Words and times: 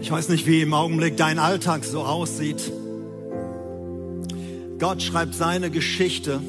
Ich 0.00 0.12
weiß 0.12 0.28
nicht, 0.28 0.46
wie 0.46 0.62
im 0.62 0.74
Augenblick 0.74 1.16
dein 1.16 1.40
Alltag 1.40 1.84
so 1.84 2.04
aussieht. 2.04 2.72
Gott 4.78 5.02
schreibt 5.02 5.34
seine 5.34 5.70
Geschichte. 5.72 6.40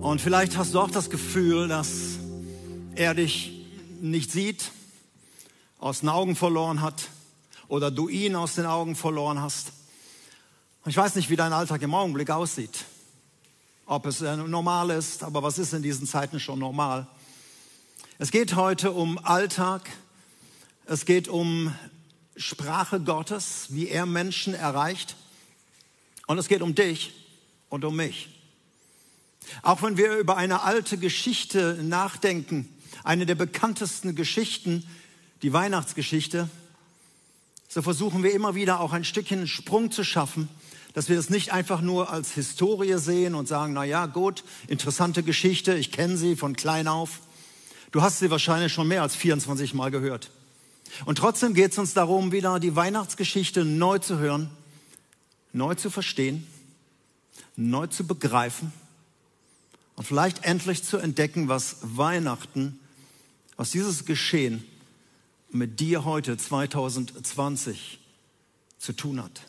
Und 0.00 0.20
vielleicht 0.20 0.58
hast 0.58 0.74
du 0.74 0.80
auch 0.80 0.90
das 0.90 1.08
Gefühl, 1.08 1.68
dass 1.68 2.18
er 2.96 3.14
dich 3.14 3.64
nicht 4.00 4.32
sieht, 4.32 4.72
aus 5.78 6.00
den 6.00 6.08
Augen 6.08 6.34
verloren 6.34 6.80
hat 6.80 7.08
oder 7.68 7.92
du 7.92 8.08
ihn 8.08 8.34
aus 8.34 8.56
den 8.56 8.66
Augen 8.66 8.96
verloren 8.96 9.40
hast. 9.40 9.68
Ich 10.84 10.96
weiß 10.96 11.14
nicht, 11.14 11.30
wie 11.30 11.36
dein 11.36 11.52
Alltag 11.52 11.80
im 11.82 11.94
Augenblick 11.94 12.30
aussieht. 12.30 12.84
Ob 13.86 14.04
es 14.06 14.20
normal 14.20 14.90
ist, 14.90 15.22
aber 15.22 15.44
was 15.44 15.58
ist 15.58 15.74
in 15.74 15.82
diesen 15.82 16.08
Zeiten 16.08 16.40
schon 16.40 16.58
normal? 16.58 17.06
Es 18.18 18.32
geht 18.32 18.56
heute 18.56 18.90
um 18.90 19.18
Alltag, 19.24 19.88
es 20.90 21.04
geht 21.04 21.28
um 21.28 21.72
Sprache 22.36 22.98
Gottes, 22.98 23.66
wie 23.68 23.88
er 23.88 24.06
Menschen 24.06 24.54
erreicht. 24.54 25.14
Und 26.26 26.36
es 26.36 26.48
geht 26.48 26.62
um 26.62 26.74
dich 26.74 27.12
und 27.68 27.84
um 27.84 27.94
mich. 27.94 28.28
Auch 29.62 29.82
wenn 29.82 29.96
wir 29.96 30.16
über 30.16 30.36
eine 30.36 30.62
alte 30.62 30.98
Geschichte 30.98 31.78
nachdenken, 31.80 32.68
eine 33.04 33.24
der 33.24 33.36
bekanntesten 33.36 34.16
Geschichten, 34.16 34.84
die 35.42 35.52
Weihnachtsgeschichte, 35.52 36.50
so 37.68 37.82
versuchen 37.82 38.24
wir 38.24 38.32
immer 38.32 38.56
wieder 38.56 38.80
auch 38.80 38.92
ein 38.92 39.04
Stückchen 39.04 39.46
Sprung 39.46 39.92
zu 39.92 40.02
schaffen, 40.02 40.48
dass 40.92 41.08
wir 41.08 41.14
das 41.14 41.30
nicht 41.30 41.52
einfach 41.52 41.82
nur 41.82 42.10
als 42.10 42.32
Historie 42.32 42.98
sehen 42.98 43.36
und 43.36 43.46
sagen, 43.46 43.74
na 43.74 43.84
ja, 43.84 44.06
gut, 44.06 44.42
interessante 44.66 45.22
Geschichte, 45.22 45.76
ich 45.76 45.92
kenne 45.92 46.16
sie 46.16 46.34
von 46.34 46.56
klein 46.56 46.88
auf. 46.88 47.20
Du 47.92 48.02
hast 48.02 48.18
sie 48.18 48.32
wahrscheinlich 48.32 48.72
schon 48.72 48.88
mehr 48.88 49.02
als 49.02 49.14
24 49.14 49.72
Mal 49.72 49.92
gehört. 49.92 50.32
Und 51.04 51.18
trotzdem 51.18 51.54
geht 51.54 51.72
es 51.72 51.78
uns 51.78 51.94
darum, 51.94 52.32
wieder 52.32 52.60
die 52.60 52.76
Weihnachtsgeschichte 52.76 53.64
neu 53.64 53.98
zu 53.98 54.18
hören, 54.18 54.50
neu 55.52 55.74
zu 55.74 55.90
verstehen, 55.90 56.46
neu 57.56 57.86
zu 57.86 58.06
begreifen 58.06 58.72
und 59.96 60.04
vielleicht 60.04 60.44
endlich 60.44 60.82
zu 60.82 60.98
entdecken, 60.98 61.48
was 61.48 61.76
Weihnachten, 61.82 62.78
was 63.56 63.70
dieses 63.70 64.04
Geschehen 64.04 64.64
mit 65.50 65.80
dir 65.80 66.04
heute 66.04 66.36
2020 66.36 68.00
zu 68.78 68.92
tun 68.92 69.22
hat. 69.22 69.42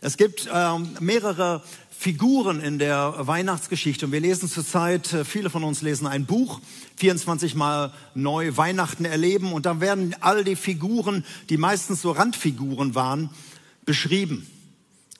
Es 0.00 0.16
gibt 0.16 0.48
ähm, 0.52 0.96
mehrere 1.00 1.62
Figuren 2.02 2.60
in 2.60 2.80
der 2.80 3.14
Weihnachtsgeschichte. 3.16 4.06
Und 4.06 4.12
wir 4.12 4.18
lesen 4.18 4.48
zurzeit, 4.48 5.12
äh, 5.12 5.24
viele 5.24 5.50
von 5.50 5.62
uns 5.62 5.82
lesen 5.82 6.08
ein 6.08 6.26
Buch, 6.26 6.60
24 6.96 7.54
Mal 7.54 7.92
neu 8.16 8.56
Weihnachten 8.56 9.04
erleben. 9.04 9.52
Und 9.52 9.66
da 9.66 9.80
werden 9.80 10.16
all 10.18 10.42
die 10.42 10.56
Figuren, 10.56 11.24
die 11.48 11.58
meistens 11.58 12.02
so 12.02 12.10
Randfiguren 12.10 12.96
waren, 12.96 13.30
beschrieben. 13.84 14.48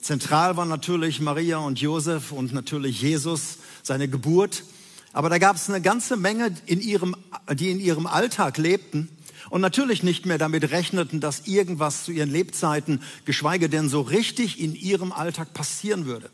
Zentral 0.01 0.57
war 0.57 0.65
natürlich 0.65 1.21
Maria 1.21 1.59
und 1.59 1.79
Josef 1.79 2.33
und 2.33 2.51
natürlich 2.51 3.01
Jesus, 3.01 3.59
seine 3.81 4.09
Geburt. 4.09 4.65
Aber 5.13 5.29
da 5.29 5.37
gab 5.37 5.55
es 5.55 5.69
eine 5.69 5.79
ganze 5.79 6.17
Menge, 6.17 6.53
in 6.65 6.81
ihrem, 6.81 7.15
die 7.53 7.71
in 7.71 7.79
ihrem 7.79 8.07
Alltag 8.07 8.57
lebten 8.57 9.07
und 9.49 9.61
natürlich 9.61 10.03
nicht 10.03 10.25
mehr 10.25 10.37
damit 10.37 10.69
rechneten, 10.69 11.21
dass 11.21 11.47
irgendwas 11.47 12.03
zu 12.03 12.11
ihren 12.11 12.29
Lebzeiten, 12.29 13.01
geschweige 13.23 13.69
denn 13.69 13.87
so 13.87 14.01
richtig 14.01 14.59
in 14.59 14.75
ihrem 14.75 15.13
Alltag 15.13 15.53
passieren 15.53 16.05
würde. 16.05 16.29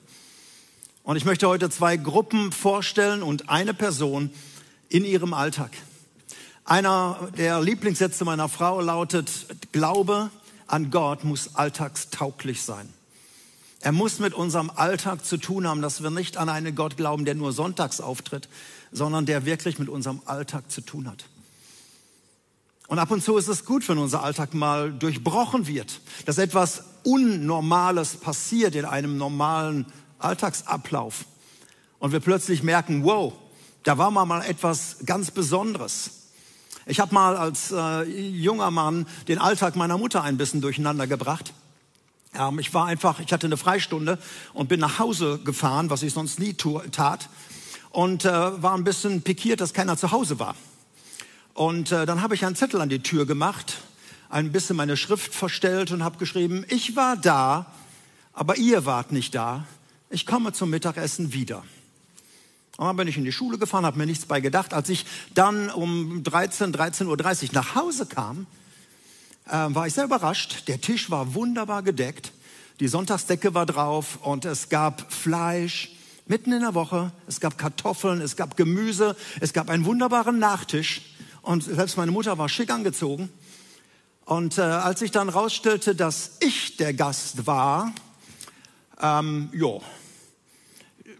Und 1.10 1.16
ich 1.16 1.26
möchte 1.26 1.48
heute 1.48 1.72
zwei 1.72 1.98
Gruppen 1.98 2.52
vorstellen 2.52 3.24
und 3.24 3.50
eine 3.50 3.74
Person 3.74 4.30
in 4.90 5.04
ihrem 5.04 5.34
Alltag. 5.34 5.72
Einer 6.66 7.32
der 7.36 7.62
Lieblingssätze 7.62 8.26
meiner 8.26 8.48
Frau 8.48 8.80
lautet, 8.80 9.48
Glaube 9.72 10.30
an 10.68 10.92
Gott 10.92 11.24
muss 11.24 11.56
alltagstauglich 11.56 12.62
sein. 12.62 12.88
Er 13.82 13.92
muss 13.92 14.20
mit 14.20 14.36
unserem 14.36 14.70
Alltag 14.70 15.26
zu 15.26 15.38
tun 15.38 15.68
haben, 15.68 15.82
dass 15.82 16.04
wir 16.04 16.12
nicht 16.12 16.38
an 16.38 16.48
einen 16.48 16.76
Gott 16.76 16.96
glauben, 16.96 17.26
der 17.26 17.34
nur 17.34 17.54
sonntags 17.54 18.02
auftritt, 18.02 18.48
sondern 18.92 19.26
der 19.26 19.46
wirklich 19.46 19.80
mit 19.80 19.90
unserem 19.90 20.22
Alltag 20.26 20.70
zu 20.70 20.82
tun 20.82 21.10
hat. 21.10 21.26
Und 22.88 23.00
ab 23.00 23.10
und 23.10 23.24
zu 23.24 23.36
ist 23.36 23.48
es 23.48 23.66
gut, 23.66 23.90
wenn 23.90 23.98
unser 23.98 24.22
Alltag 24.22 24.54
mal 24.54 24.94
durchbrochen 24.94 25.66
wird, 25.66 26.02
dass 26.28 26.38
etwas 26.38 26.84
Unnormales 27.02 28.18
passiert 28.18 28.76
in 28.76 28.86
einem 28.86 29.18
normalen 29.18 29.88
Alltagsablauf 30.20 31.26
und 32.00 32.12
wir 32.12 32.20
plötzlich 32.20 32.64
merken, 32.64 33.04
wow, 33.04 33.34
da 33.84 33.98
war 33.98 34.12
mal 34.12 34.42
etwas 34.42 34.98
ganz 35.06 35.32
Besonderes. 35.32 36.12
Ich 36.86 37.00
habe 37.00 37.14
mal 37.14 37.38
als 37.38 37.72
äh, 37.72 38.04
junger 38.04 38.72
Mann 38.72 39.06
den 39.28 39.38
Alltag 39.38 39.76
meiner 39.76 39.98
Mutter 39.98 40.24
ein 40.24 40.38
bisschen 40.38 40.62
durcheinander 40.62 41.08
gebracht. 41.08 41.54
Ähm, 42.34 42.60
ich 42.60 42.74
war 42.74 42.88
einfach, 42.88 43.20
ich 43.20 43.32
hatte 43.32 43.48
eine 43.48 43.58
Freistunde 43.58 44.18
und 44.54 44.70
bin 44.70 44.80
nach 44.80 45.00
Hause 45.00 45.40
gefahren, 45.44 45.90
was 45.90 46.04
ich 46.04 46.14
sonst 46.14 46.40
nie 46.40 46.54
tat, 46.54 47.30
und 47.92 48.26
äh, 48.26 48.32
war 48.62 48.74
ein 48.74 48.84
bisschen 48.84 49.22
pikiert, 49.22 49.62
dass 49.62 49.74
keiner 49.74 49.98
zu 49.98 50.12
Hause 50.12 50.40
war. 50.40 50.56
Und 51.54 51.92
äh, 51.92 52.06
dann 52.06 52.22
habe 52.22 52.36
ich 52.36 52.46
einen 52.46 52.56
Zettel 52.56 52.82
an 52.82 52.90
die 52.90 53.04
Tür 53.04 53.26
gemacht, 53.26 53.78
ein 54.30 54.52
bisschen 54.52 54.76
meine 54.76 54.96
Schrift 54.96 55.34
verstellt 55.34 55.92
und 55.92 56.04
habe 56.04 56.18
geschrieben, 56.18 56.66
ich 56.70 56.96
war 56.96 57.18
da, 57.18 57.66
aber 58.34 58.58
ihr 58.58 58.86
wart 58.86 59.12
nicht 59.12 59.36
da 59.36 59.66
ich 60.10 60.26
komme 60.26 60.54
zum 60.54 60.70
Mittagessen 60.70 61.34
wieder. 61.34 61.64
Und 62.78 62.86
dann 62.86 62.96
bin 62.96 63.08
ich 63.08 63.18
in 63.18 63.26
die 63.26 63.32
Schule 63.32 63.58
gefahren, 63.58 63.86
habe 63.86 63.98
mir 63.98 64.06
nichts 64.06 64.26
bei 64.26 64.40
gedacht. 64.40 64.74
Als 64.74 64.90
ich 64.90 65.06
dann 65.34 65.70
um 65.70 66.24
13, 66.24 66.74
13.30 66.74 67.08
Uhr 67.08 67.50
nach 67.54 67.76
Hause 67.76 68.06
kam, 68.06 68.48
äh, 69.48 69.52
war 69.52 69.88
ich 69.88 69.94
sehr 69.94 70.06
überrascht. 70.06 70.68
Der 70.68 70.80
Tisch 70.80 71.10
war 71.12 71.34
wunderbar 71.34 71.84
gedeckt, 71.84 72.32
die 72.80 72.88
Sonntagsdecke 72.88 73.54
war 73.54 73.66
drauf 73.66 74.20
und 74.22 74.46
es 74.46 74.70
gab 74.70 75.12
Fleisch 75.12 75.92
mitten 76.28 76.54
in 76.54 76.62
der 76.62 76.76
Woche, 76.76 77.12
es 77.28 77.42
gab 77.42 77.58
Kartoffeln, 77.58 78.22
es 78.22 78.38
gab 78.38 78.56
Gemüse, 78.56 79.18
es 79.42 79.52
gab 79.52 79.70
einen 79.70 79.84
wunderbaren 79.84 80.40
Nachtisch 80.40 81.02
und 81.42 81.64
selbst 81.64 81.98
meine 81.98 82.12
Mutter 82.12 82.38
war 82.38 82.48
schick 82.48 82.72
angezogen. 82.72 83.30
Und 84.24 84.58
äh, 84.58 84.62
als 84.62 85.02
ich 85.02 85.12
dann 85.12 85.28
rausstellte, 85.28 85.96
dass 85.96 86.38
ich 86.40 86.78
der 86.78 86.94
Gast 86.94 87.48
war, 87.48 87.92
ähm, 89.02 89.50
ja, 89.54 89.80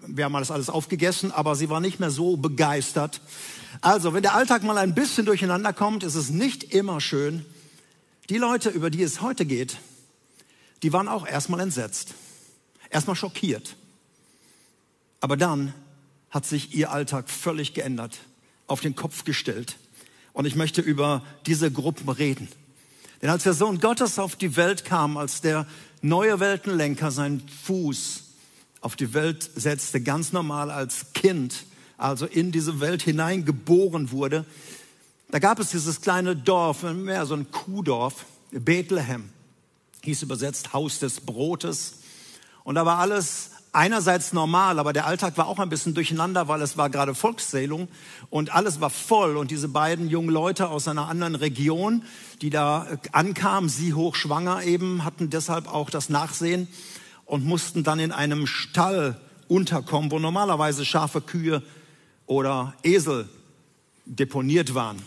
wir 0.06 0.26
haben 0.26 0.34
das 0.34 0.52
alles 0.52 0.70
aufgegessen, 0.70 1.32
aber 1.32 1.56
sie 1.56 1.70
war 1.70 1.80
nicht 1.80 2.00
mehr 2.00 2.12
so 2.12 2.38
begeistert. 2.38 3.22
Also, 3.82 4.14
wenn 4.14 4.24
der 4.24 4.34
Alltag 4.34 4.64
mal 4.64 4.78
ein 4.78 4.96
bisschen 4.96 5.26
durcheinander 5.26 5.74
kommt, 5.74 6.04
ist 6.04 6.16
es 6.16 6.30
nicht 6.30 6.74
immer 6.74 7.02
schön. 7.02 7.46
Die 8.30 8.38
Leute, 8.38 8.70
über 8.70 8.90
die 8.90 9.04
es 9.04 9.22
heute 9.22 9.46
geht, 9.46 9.78
die 10.84 10.94
waren 10.94 11.08
auch 11.08 11.28
erstmal 11.28 11.60
entsetzt, 11.60 12.14
erstmal 12.90 13.16
schockiert. 13.16 13.76
Aber 15.20 15.36
dann 15.36 15.74
hat 16.30 16.46
sich 16.46 16.74
ihr 16.76 16.92
Alltag 16.92 17.30
völlig 17.30 17.74
geändert, 17.74 18.20
auf 18.68 18.82
den 18.82 18.96
Kopf 18.96 19.24
gestellt. 19.24 19.78
Und 20.34 20.46
ich 20.46 20.56
möchte 20.56 20.82
über 20.82 21.24
diese 21.46 21.72
Gruppen 21.72 22.08
reden. 22.10 22.48
Denn 23.22 23.30
als 23.30 23.44
der 23.44 23.54
Sohn 23.54 23.80
Gottes 23.80 24.20
auf 24.20 24.36
die 24.36 24.56
Welt 24.56 24.86
kam, 24.86 25.18
als 25.18 25.42
der 25.42 25.66
neue 26.02 26.40
Weltenlenker 26.40 27.12
seinen 27.12 27.48
Fuß 27.66 28.24
auf 28.82 28.96
die 28.96 29.14
Welt 29.14 29.50
setzte, 29.56 30.02
ganz 30.02 30.32
normal 30.32 30.72
als 30.72 31.14
Kind, 31.14 31.66
also 31.98 32.26
in 32.26 32.52
diese 32.52 32.80
Welt 32.80 33.02
hineingeboren 33.02 34.12
wurde, 34.12 34.46
da 35.32 35.38
gab 35.38 35.60
es 35.60 35.70
dieses 35.70 36.02
kleine 36.02 36.36
Dorf, 36.36 36.82
mehr 36.82 37.26
so 37.28 37.36
ein 37.36 37.52
Kuhdorf, 37.52 38.26
Bethlehem, 38.52 39.30
hieß 40.02 40.24
übersetzt 40.24 40.74
Haus 40.74 40.98
des 41.00 41.22
Brotes. 41.22 42.00
Und 42.64 42.76
da 42.76 42.86
war 42.86 42.98
alles 42.98 43.52
einerseits 43.72 44.34
normal, 44.34 44.80
aber 44.80 44.94
der 44.94 45.06
Alltag 45.06 45.38
war 45.38 45.48
auch 45.48 45.60
ein 45.60 45.70
bisschen 45.70 45.94
durcheinander, 45.94 46.48
weil 46.48 46.62
es 46.62 46.78
war 46.78 46.90
gerade 46.90 47.16
Volkszählung 47.16 47.88
und 48.30 48.54
alles 48.54 48.82
war 48.82 48.90
voll. 48.90 49.38
Und 49.38 49.52
diese 49.52 49.68
beiden 49.68 50.10
jungen 50.10 50.30
Leute 50.30 50.70
aus 50.70 50.88
einer 50.88 51.08
anderen 51.08 51.36
Region, 51.36 52.04
die 52.42 52.50
da 52.50 52.88
ankamen, 53.12 53.70
sie 53.70 53.94
hochschwanger 53.94 54.64
eben, 54.64 55.06
hatten 55.06 55.30
deshalb 55.30 55.68
auch 55.68 55.90
das 55.90 56.10
Nachsehen 56.10 56.68
und 57.26 57.46
mussten 57.46 57.84
dann 57.84 58.00
in 58.00 58.12
einem 58.12 58.48
Stall 58.48 59.20
unterkommen, 59.48 60.12
wo 60.12 60.20
normalerweise 60.20 60.86
scharfe 60.86 61.22
Kühe 61.22 61.64
oder 62.26 62.74
Esel 62.84 63.30
deponiert 64.06 64.74
waren. 64.74 65.02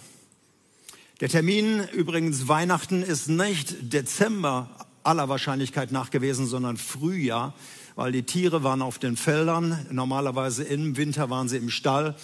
Der 1.21 1.29
Termin 1.29 1.87
übrigens 1.93 2.49
Weihnachten 2.49 3.03
ist 3.03 3.29
nicht 3.29 3.93
Dezember 3.93 4.69
aller 5.05 5.29
Wahrscheinlichkeit 5.29 5.93
nach 5.93 6.11
gewesen, 6.11 6.47
sondern 6.47 6.77
Frühjahr 6.77 7.55
weil 7.95 8.13
die 8.13 8.23
Tiere 8.23 8.63
waren 8.63 8.83
auf 8.83 8.99
den 8.99 9.17
Feldern. 9.17 9.87
Normalerweise 9.91 10.65
im 10.65 10.97
Winter 10.97 11.31
waren 11.31 11.49
sie 11.49 11.59
im 11.59 11.71
Stall. 11.71 12.17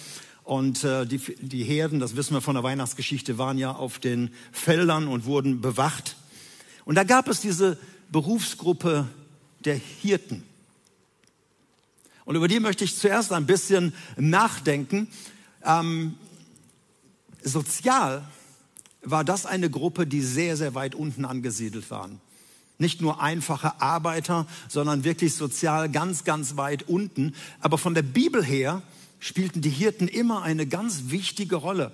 Und 0.43 0.83
äh, 0.83 1.05
die, 1.05 1.19
die 1.19 1.63
Herden, 1.63 1.99
das 1.99 2.15
wissen 2.15 2.33
wir 2.33 2.41
von 2.41 2.55
der 2.55 2.63
Weihnachtsgeschichte, 2.63 3.37
waren 3.37 3.57
ja 3.57 3.71
auf 3.71 3.99
den 3.99 4.33
Feldern 4.51 5.07
und 5.07 5.25
wurden 5.25 5.61
bewacht. 5.61 6.15
Und 6.85 6.95
da 6.95 7.03
gab 7.03 7.27
es 7.27 7.39
diese 7.39 7.77
Berufsgruppe 8.11 9.07
der 9.63 9.75
Hirten. 9.75 10.43
Und 12.25 12.35
über 12.35 12.47
die 12.47 12.59
möchte 12.59 12.83
ich 12.83 12.95
zuerst 12.95 13.31
ein 13.31 13.45
bisschen 13.45 13.93
nachdenken. 14.17 15.07
Ähm, 15.63 16.15
sozial 17.43 18.27
war 19.01 19.23
das 19.23 19.45
eine 19.45 19.69
Gruppe, 19.69 20.07
die 20.07 20.21
sehr, 20.21 20.57
sehr 20.57 20.75
weit 20.75 20.95
unten 20.95 21.25
angesiedelt 21.25 21.89
waren. 21.91 22.21
Nicht 22.79 23.01
nur 23.01 23.21
einfache 23.21 23.81
Arbeiter, 23.81 24.47
sondern 24.69 25.03
wirklich 25.03 25.35
sozial 25.35 25.89
ganz, 25.89 26.23
ganz 26.23 26.55
weit 26.55 26.87
unten. 26.87 27.35
Aber 27.59 27.77
von 27.77 27.93
der 27.93 28.01
Bibel 28.03 28.43
her 28.43 28.81
spielten 29.19 29.61
die 29.61 29.69
Hirten 29.69 30.07
immer 30.07 30.43
eine 30.43 30.65
ganz 30.65 31.03
wichtige 31.07 31.57
Rolle. 31.57 31.91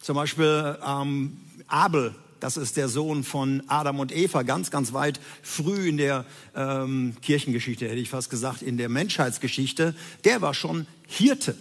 Zum 0.00 0.16
Beispiel 0.16 0.78
ähm, 0.84 1.36
Abel, 1.66 2.14
das 2.40 2.56
ist 2.56 2.78
der 2.78 2.88
Sohn 2.88 3.22
von 3.22 3.62
Adam 3.68 4.00
und 4.00 4.16
Eva, 4.16 4.44
ganz, 4.44 4.70
ganz 4.70 4.94
weit 4.94 5.20
früh 5.42 5.90
in 5.90 5.98
der 5.98 6.24
ähm, 6.56 7.14
Kirchengeschichte, 7.20 7.86
hätte 7.86 8.00
ich 8.00 8.08
fast 8.08 8.30
gesagt, 8.30 8.62
in 8.62 8.78
der 8.78 8.88
Menschheitsgeschichte. 8.88 9.94
Der 10.24 10.40
war 10.40 10.54
schon 10.54 10.86
Hirte. 11.06 11.54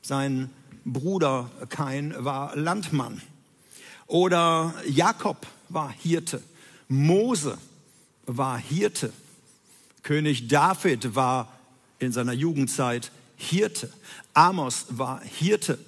Sein 0.00 0.50
Bruder 0.84 1.50
Kain 1.70 2.14
war 2.18 2.54
Landmann. 2.54 3.20
Oder 4.06 4.74
Jakob 4.88 5.44
war 5.68 5.90
Hirte. 5.90 6.40
Mose 6.88 7.58
war 8.26 8.58
Hirte. 8.58 9.12
König 10.02 10.48
David 10.48 11.14
war 11.14 11.52
in 11.98 12.12
seiner 12.12 12.32
Jugendzeit 12.32 13.10
Hirte. 13.36 13.92
Amos 14.34 14.86
war 14.90 15.20
Hirte. 15.22 15.78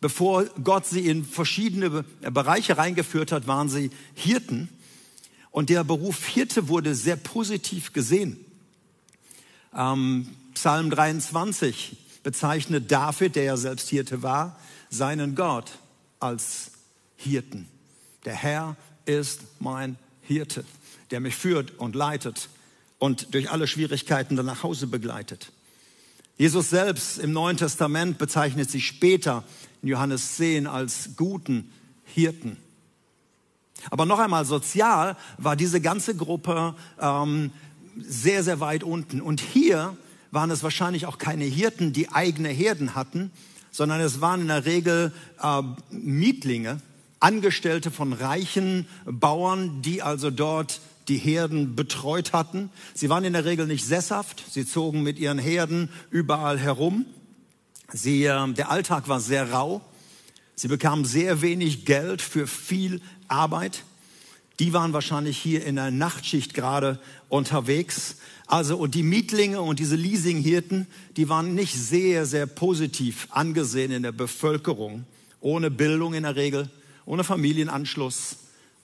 Bevor 0.00 0.44
Gott 0.62 0.86
sie 0.86 1.06
in 1.06 1.24
verschiedene 1.24 2.04
Bereiche 2.20 2.78
reingeführt 2.78 3.32
hat, 3.32 3.46
waren 3.46 3.68
sie 3.68 3.90
Hirten. 4.14 4.68
Und 5.50 5.70
der 5.70 5.82
Beruf 5.82 6.26
Hirte 6.26 6.68
wurde 6.68 6.94
sehr 6.94 7.16
positiv 7.16 7.92
gesehen. 7.92 8.44
Ähm, 9.74 10.28
Psalm 10.54 10.90
23 10.90 11.96
bezeichnet 12.22 12.90
David, 12.90 13.36
der 13.36 13.44
ja 13.44 13.56
selbst 13.56 13.88
Hirte 13.88 14.22
war, 14.22 14.58
seinen 14.90 15.34
Gott 15.34 15.78
als 16.20 16.72
Hirten. 17.16 17.68
Der 18.24 18.34
Herr 18.34 18.76
ist 19.04 19.40
mein 19.58 19.96
Hirte, 20.28 20.64
der 21.10 21.20
mich 21.20 21.34
führt 21.34 21.78
und 21.78 21.94
leitet 21.94 22.48
und 22.98 23.34
durch 23.34 23.50
alle 23.50 23.66
Schwierigkeiten 23.66 24.36
dann 24.36 24.46
nach 24.46 24.62
Hause 24.62 24.86
begleitet. 24.86 25.52
Jesus 26.36 26.70
selbst 26.70 27.18
im 27.18 27.32
Neuen 27.32 27.56
Testament 27.56 28.18
bezeichnet 28.18 28.70
sich 28.70 28.86
später 28.86 29.42
in 29.82 29.88
Johannes 29.88 30.36
10 30.36 30.66
als 30.66 31.10
guten 31.16 31.72
Hirten. 32.04 32.56
Aber 33.90 34.06
noch 34.06 34.18
einmal, 34.18 34.44
sozial 34.44 35.16
war 35.36 35.56
diese 35.56 35.80
ganze 35.80 36.14
Gruppe 36.14 36.74
ähm, 37.00 37.50
sehr, 37.96 38.44
sehr 38.44 38.60
weit 38.60 38.84
unten. 38.84 39.20
Und 39.20 39.40
hier 39.40 39.96
waren 40.30 40.50
es 40.50 40.62
wahrscheinlich 40.62 41.06
auch 41.06 41.18
keine 41.18 41.44
Hirten, 41.44 41.92
die 41.92 42.10
eigene 42.10 42.50
Herden 42.50 42.94
hatten, 42.94 43.30
sondern 43.70 44.00
es 44.00 44.20
waren 44.20 44.42
in 44.42 44.48
der 44.48 44.64
Regel 44.64 45.12
äh, 45.42 45.62
Mietlinge, 45.90 46.80
Angestellte 47.20 47.90
von 47.90 48.12
reichen 48.12 48.86
Bauern, 49.04 49.82
die 49.82 50.02
also 50.02 50.30
dort 50.30 50.80
die 51.08 51.16
Herden 51.16 51.74
betreut 51.74 52.32
hatten. 52.32 52.70
Sie 52.94 53.08
waren 53.08 53.24
in 53.24 53.32
der 53.32 53.44
Regel 53.44 53.66
nicht 53.66 53.84
sesshaft, 53.84 54.44
sie 54.50 54.66
zogen 54.66 55.02
mit 55.02 55.18
ihren 55.18 55.38
Herden 55.38 55.88
überall 56.10 56.58
herum. 56.58 57.06
Sie, 57.92 58.24
äh, 58.24 58.52
der 58.52 58.70
Alltag 58.70 59.08
war 59.08 59.20
sehr 59.20 59.50
rau. 59.50 59.80
Sie 60.54 60.68
bekamen 60.68 61.04
sehr 61.04 61.40
wenig 61.40 61.84
Geld 61.84 62.20
für 62.20 62.46
viel 62.46 63.00
Arbeit. 63.28 63.84
Die 64.58 64.72
waren 64.72 64.92
wahrscheinlich 64.92 65.38
hier 65.38 65.64
in 65.64 65.76
der 65.76 65.90
Nachtschicht 65.90 66.52
gerade 66.52 66.98
unterwegs. 67.28 68.16
Also, 68.46 68.76
und 68.76 68.94
die 68.94 69.04
Mietlinge 69.04 69.60
und 69.60 69.78
diese 69.78 69.94
Leasinghirten, 69.94 70.86
die 71.16 71.28
waren 71.28 71.54
nicht 71.54 71.74
sehr, 71.74 72.26
sehr 72.26 72.46
positiv 72.46 73.28
angesehen 73.30 73.92
in 73.92 74.02
der 74.02 74.12
Bevölkerung. 74.12 75.04
Ohne 75.40 75.70
Bildung 75.70 76.14
in 76.14 76.24
der 76.24 76.34
Regel, 76.34 76.68
ohne 77.08 77.24
Familienanschluss, 77.24 78.36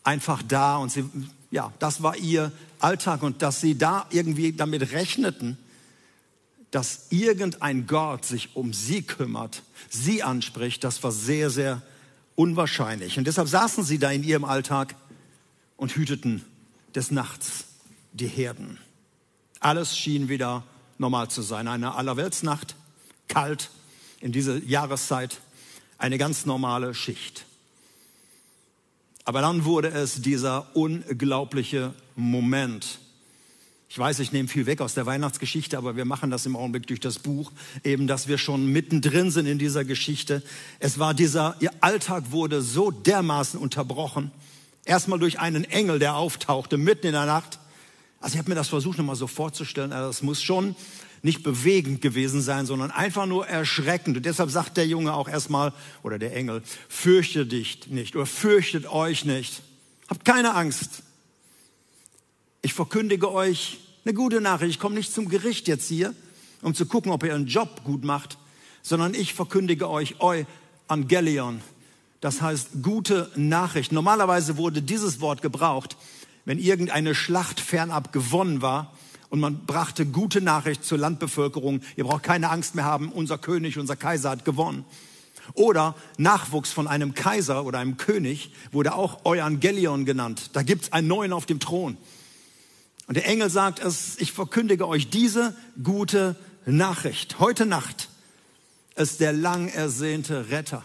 einfach 0.02 0.42
da 0.42 0.78
und 0.78 0.90
sie, 0.90 1.04
ja, 1.50 1.72
das 1.78 2.02
war 2.02 2.16
ihr 2.16 2.52
Alltag 2.78 3.22
und 3.22 3.42
dass 3.42 3.60
sie 3.60 3.76
da 3.76 4.06
irgendwie 4.10 4.52
damit 4.52 4.92
rechneten, 4.92 5.58
dass 6.70 7.06
irgendein 7.10 7.86
Gott 7.86 8.24
sich 8.24 8.56
um 8.56 8.72
sie 8.72 9.02
kümmert, 9.02 9.62
sie 9.90 10.22
anspricht, 10.22 10.84
das 10.84 11.02
war 11.02 11.12
sehr, 11.12 11.50
sehr 11.50 11.82
unwahrscheinlich. 12.34 13.18
Und 13.18 13.26
deshalb 13.26 13.46
saßen 13.46 13.84
sie 13.84 13.98
da 13.98 14.10
in 14.10 14.24
ihrem 14.24 14.46
Alltag 14.46 14.94
und 15.76 15.94
hüteten 15.94 16.42
des 16.94 17.10
Nachts 17.10 17.64
die 18.12 18.26
Herden. 18.26 18.78
Alles 19.60 19.96
schien 19.96 20.30
wieder 20.30 20.64
normal 20.96 21.28
zu 21.28 21.42
sein. 21.42 21.68
Eine 21.68 21.94
Allerweltsnacht, 21.94 22.74
kalt 23.28 23.70
in 24.20 24.32
dieser 24.32 24.56
Jahreszeit, 24.56 25.40
eine 25.98 26.16
ganz 26.16 26.46
normale 26.46 26.94
Schicht. 26.94 27.44
Aber 29.24 29.40
dann 29.40 29.64
wurde 29.64 29.88
es 29.88 30.20
dieser 30.20 30.74
unglaubliche 30.74 31.94
Moment. 32.14 32.98
Ich 33.88 33.98
weiß, 33.98 34.18
ich 34.18 34.32
nehme 34.32 34.48
viel 34.48 34.66
weg 34.66 34.80
aus 34.80 34.94
der 34.94 35.06
Weihnachtsgeschichte, 35.06 35.78
aber 35.78 35.96
wir 35.96 36.04
machen 36.04 36.30
das 36.30 36.46
im 36.46 36.56
Augenblick 36.56 36.86
durch 36.88 37.00
das 37.00 37.20
Buch, 37.20 37.52
eben, 37.84 38.06
dass 38.06 38.26
wir 38.26 38.38
schon 38.38 38.66
mittendrin 38.66 39.30
sind 39.30 39.46
in 39.46 39.58
dieser 39.58 39.84
Geschichte. 39.84 40.42
Es 40.80 40.98
war 40.98 41.14
dieser, 41.14 41.56
ihr 41.60 41.70
Alltag 41.80 42.32
wurde 42.32 42.60
so 42.60 42.90
dermaßen 42.90 43.58
unterbrochen. 43.58 44.32
Erstmal 44.84 45.18
durch 45.18 45.38
einen 45.38 45.64
Engel, 45.64 45.98
der 45.98 46.16
auftauchte 46.16 46.76
mitten 46.76 47.06
in 47.06 47.12
der 47.12 47.26
Nacht. 47.26 47.60
Also 48.24 48.36
ich 48.36 48.38
habe 48.38 48.48
mir 48.48 48.54
das 48.54 48.68
versucht, 48.68 48.96
nochmal 48.96 49.16
so 49.16 49.26
vorzustellen. 49.26 49.92
Also 49.92 50.06
das 50.06 50.22
muss 50.22 50.42
schon 50.42 50.74
nicht 51.20 51.42
bewegend 51.42 52.00
gewesen 52.00 52.40
sein, 52.40 52.64
sondern 52.64 52.90
einfach 52.90 53.26
nur 53.26 53.46
erschreckend. 53.46 54.16
Und 54.16 54.24
deshalb 54.24 54.48
sagt 54.48 54.78
der 54.78 54.86
Junge 54.86 55.12
auch 55.12 55.28
erstmal, 55.28 55.74
oder 56.02 56.18
der 56.18 56.34
Engel, 56.34 56.62
fürchte 56.88 57.44
dich 57.44 57.86
nicht 57.88 58.16
oder 58.16 58.24
fürchtet 58.24 58.86
euch 58.86 59.26
nicht. 59.26 59.60
Habt 60.08 60.24
keine 60.24 60.54
Angst. 60.54 61.02
Ich 62.62 62.72
verkündige 62.72 63.30
euch 63.30 63.80
eine 64.06 64.14
gute 64.14 64.40
Nachricht. 64.40 64.70
Ich 64.70 64.80
komme 64.80 64.94
nicht 64.94 65.12
zum 65.12 65.28
Gericht 65.28 65.68
jetzt 65.68 65.86
hier, 65.86 66.14
um 66.62 66.74
zu 66.74 66.86
gucken, 66.86 67.12
ob 67.12 67.24
ihr 67.24 67.34
einen 67.34 67.46
Job 67.46 67.84
gut 67.84 68.04
macht, 68.04 68.38
sondern 68.80 69.12
ich 69.12 69.34
verkündige 69.34 69.90
euch 69.90 70.14
Evangelion. 70.88 71.60
Das 72.22 72.40
heißt 72.40 72.68
gute 72.80 73.30
Nachricht. 73.36 73.92
Normalerweise 73.92 74.56
wurde 74.56 74.80
dieses 74.80 75.20
Wort 75.20 75.42
gebraucht, 75.42 75.98
wenn 76.44 76.58
irgendeine 76.58 77.14
Schlacht 77.14 77.60
fernab 77.60 78.12
gewonnen 78.12 78.62
war 78.62 78.94
und 79.30 79.40
man 79.40 79.66
brachte 79.66 80.06
gute 80.06 80.40
Nachricht 80.40 80.84
zur 80.84 80.98
Landbevölkerung. 80.98 81.80
Ihr 81.96 82.04
braucht 82.04 82.22
keine 82.22 82.50
Angst 82.50 82.74
mehr 82.74 82.84
haben, 82.84 83.10
unser 83.10 83.38
König, 83.38 83.78
unser 83.78 83.96
Kaiser 83.96 84.30
hat 84.30 84.44
gewonnen. 84.44 84.84
Oder 85.52 85.94
Nachwuchs 86.16 86.70
von 86.70 86.86
einem 86.86 87.14
Kaiser 87.14 87.64
oder 87.64 87.78
einem 87.78 87.96
König 87.96 88.52
wurde 88.72 88.94
auch 88.94 89.24
Evangelion 89.24 90.04
genannt. 90.04 90.50
Da 90.54 90.62
gibt's 90.62 90.92
einen 90.92 91.08
neuen 91.08 91.32
auf 91.32 91.46
dem 91.46 91.60
Thron. 91.60 91.96
Und 93.06 93.16
der 93.16 93.26
Engel 93.26 93.50
sagt 93.50 93.80
es, 93.80 94.18
ich 94.18 94.32
verkündige 94.32 94.88
euch 94.88 95.10
diese 95.10 95.54
gute 95.82 96.36
Nachricht. 96.64 97.38
Heute 97.38 97.66
Nacht 97.66 98.08
ist 98.96 99.20
der 99.20 99.32
lang 99.32 99.68
ersehnte 99.68 100.50
Retter, 100.50 100.84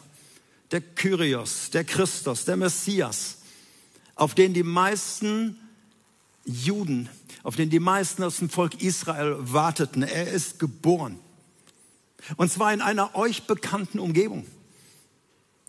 der 0.72 0.82
Kyrios, 0.82 1.70
der 1.70 1.84
Christus, 1.86 2.46
der 2.46 2.58
Messias, 2.58 3.39
auf 4.20 4.36
den 4.36 4.54
die 4.54 4.64
meisten 4.64 5.58
Juden 6.46 7.10
auf 7.44 7.56
den 7.56 7.70
die 7.70 7.80
meisten 7.80 8.24
aus 8.24 8.38
dem 8.38 8.50
Volk 8.50 8.82
Israel 8.82 9.36
warteten. 9.40 10.04
Er 10.04 10.32
ist 10.32 10.60
geboren. 10.60 11.20
Und 12.36 12.52
zwar 12.52 12.74
in 12.74 12.82
einer 12.82 13.16
euch 13.16 13.44
bekannten 13.44 14.00
Umgebung. 14.00 14.46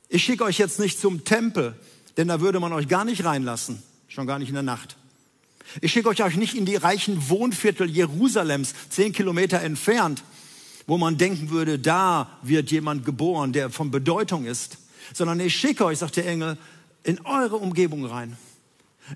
Ich 0.09 0.25
schicke 0.25 0.45
euch 0.45 0.59
jetzt 0.59 0.81
nicht 0.81 1.01
zum 1.01 1.25
Tempel, 1.25 1.75
denn 2.17 2.29
da 2.29 2.41
würde 2.41 2.59
man 2.59 2.73
euch 2.73 2.89
gar 2.89 3.05
nicht 3.05 3.25
reinlassen, 3.25 3.83
schon 4.09 4.27
gar 4.27 4.39
nicht 4.39 4.49
in 4.49 4.55
der 4.55 4.65
Nacht. 4.65 4.97
Ich 5.81 5.93
schicke 5.93 6.09
euch 6.09 6.23
auch 6.25 6.33
nicht 6.33 6.57
in 6.57 6.67
die 6.67 6.75
reichen 6.75 7.29
Wohnviertel 7.29 7.89
Jerusalems, 7.89 8.75
zehn 8.89 9.13
Kilometer 9.13 9.61
entfernt, 9.61 10.25
wo 10.89 10.99
man 10.99 11.17
denken 11.17 11.51
würde, 11.51 11.79
da 11.79 12.41
wird 12.43 12.73
jemand 12.73 13.05
geboren, 13.05 13.53
der 13.53 13.71
von 13.71 13.93
Bedeutung 13.93 14.47
ist, 14.47 14.79
sondern 15.15 15.39
ich 15.39 15.55
schicke 15.55 15.85
euch, 15.85 15.99
sagt 15.99 16.17
der 16.17 16.27
Engel, 16.27 16.59
in 17.03 17.25
eure 17.25 17.57
Umgebung 17.57 18.05
rein, 18.05 18.37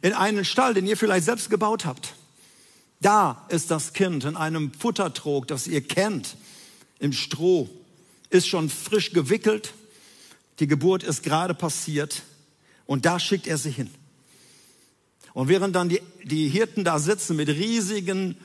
in 0.02 0.12
einen 0.12 0.44
Stall, 0.44 0.74
den 0.74 0.86
ihr 0.86 0.96
vielleicht 0.96 1.24
selbst 1.24 1.50
gebaut 1.50 1.84
habt. 1.84 2.14
Da 3.00 3.44
ist 3.48 3.70
das 3.70 3.92
Kind 3.92 4.24
in 4.24 4.36
einem 4.36 4.72
Futtertrog, 4.72 5.46
das 5.46 5.66
ihr 5.66 5.82
kennt, 5.82 6.36
im 6.98 7.12
Stroh, 7.12 7.68
ist 8.30 8.48
schon 8.48 8.70
frisch 8.70 9.12
gewickelt. 9.12 9.74
Die 10.58 10.66
Geburt 10.66 11.02
ist 11.02 11.22
gerade 11.22 11.54
passiert 11.54 12.22
und 12.86 13.04
da 13.04 13.18
schickt 13.18 13.46
er 13.46 13.58
sie 13.58 13.70
hin. 13.70 13.90
Und 15.34 15.48
während 15.48 15.74
dann 15.74 15.88
die, 15.88 16.00
die 16.22 16.48
Hirten 16.48 16.84
da 16.84 16.98
sitzen 16.98 17.36
mit 17.36 17.48
riesigen, 17.48 18.36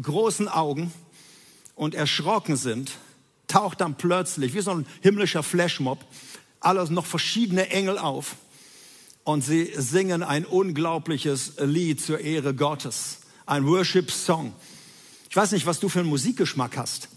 großen 0.00 0.48
Augen 0.48 0.92
und 1.74 1.94
erschrocken 1.94 2.56
sind, 2.56 2.92
taucht 3.48 3.80
dann 3.80 3.96
plötzlich, 3.96 4.54
wie 4.54 4.60
so 4.60 4.70
ein 4.70 4.86
himmlischer 5.02 5.42
Flashmob, 5.42 6.04
alles 6.60 6.90
noch 6.90 7.06
verschiedene 7.06 7.68
Engel 7.70 7.98
auf 7.98 8.36
und 9.26 9.42
sie 9.42 9.72
singen 9.76 10.22
ein 10.22 10.46
unglaubliches 10.46 11.54
Lied 11.58 12.00
zur 12.00 12.20
Ehre 12.20 12.54
Gottes 12.54 13.18
ein 13.44 13.66
Worship-Song. 13.66 14.54
Ich 15.28 15.36
weiß 15.36 15.52
nicht, 15.52 15.66
was 15.66 15.78
du 15.78 15.88
für 15.88 16.00
einen 16.00 16.08
Musikgeschmack 16.08 16.76
hast. 16.76 17.08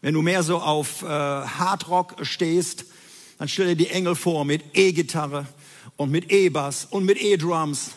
Wenn 0.00 0.14
du 0.14 0.22
mehr 0.22 0.42
so 0.42 0.58
auf 0.58 1.02
äh, 1.02 1.06
Hardrock 1.06 2.16
stehst 2.22 2.86
dann 3.38 3.48
stell 3.48 3.66
dir 3.68 3.76
die 3.76 3.90
Engel 3.90 4.14
vor 4.14 4.44
mit 4.44 4.62
E-Gitarre 4.74 5.46
und 5.96 6.10
mit 6.10 6.30
E-Bass 6.30 6.86
und 6.88 7.04
mit 7.04 7.20
E-Drums 7.20 7.90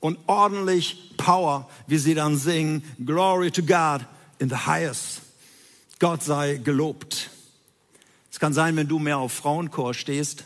und 0.00 0.18
ordentlich 0.26 1.14
Power, 1.16 1.68
wie 1.86 1.98
sie 1.98 2.14
dann 2.14 2.36
singen, 2.36 2.84
Glory 3.04 3.50
to 3.50 3.62
God 3.62 4.06
in 4.38 4.48
the 4.48 4.56
highest. 4.66 5.22
Gott 5.98 6.22
sei 6.22 6.56
gelobt. 6.62 7.30
Es 8.30 8.38
kann 8.38 8.52
sein, 8.52 8.76
wenn 8.76 8.88
du 8.88 8.98
mehr 8.98 9.18
auf 9.18 9.32
Frauenchor 9.32 9.94
stehst, 9.94 10.44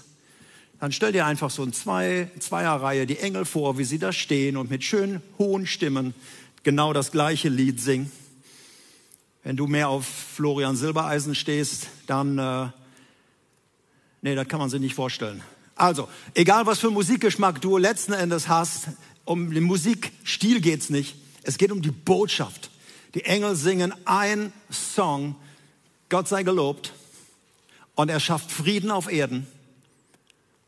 dann 0.84 0.92
stell 0.92 1.12
dir 1.12 1.24
einfach 1.24 1.48
so 1.48 1.62
in 1.64 1.72
zwei, 1.72 2.28
Zweierreihe 2.38 3.06
die 3.06 3.18
Engel 3.18 3.46
vor, 3.46 3.78
wie 3.78 3.84
sie 3.84 3.98
da 3.98 4.12
stehen 4.12 4.58
und 4.58 4.68
mit 4.68 4.84
schönen 4.84 5.22
hohen 5.38 5.66
Stimmen 5.66 6.12
genau 6.62 6.92
das 6.92 7.10
gleiche 7.10 7.48
Lied 7.48 7.80
singen. 7.80 8.12
Wenn 9.44 9.56
du 9.56 9.66
mehr 9.66 9.88
auf 9.88 10.04
Florian 10.04 10.76
Silbereisen 10.76 11.34
stehst, 11.34 11.86
dann, 12.06 12.36
äh, 12.36 12.66
nee, 14.20 14.34
das 14.34 14.46
kann 14.46 14.58
man 14.58 14.68
sich 14.68 14.78
nicht 14.78 14.94
vorstellen. 14.94 15.42
Also, 15.74 16.06
egal 16.34 16.66
was 16.66 16.80
für 16.80 16.90
Musikgeschmack 16.90 17.62
du 17.62 17.78
letzten 17.78 18.12
Endes 18.12 18.48
hast, 18.48 18.88
um 19.24 19.54
den 19.54 19.64
Musikstil 19.64 20.60
geht's 20.60 20.90
nicht. 20.90 21.16
Es 21.44 21.56
geht 21.56 21.72
um 21.72 21.80
die 21.80 21.92
Botschaft. 21.92 22.70
Die 23.14 23.24
Engel 23.24 23.56
singen 23.56 23.94
ein 24.04 24.52
Song, 24.70 25.34
Gott 26.10 26.28
sei 26.28 26.42
gelobt, 26.42 26.92
und 27.94 28.10
er 28.10 28.20
schafft 28.20 28.52
Frieden 28.52 28.90
auf 28.90 29.10
Erden 29.10 29.46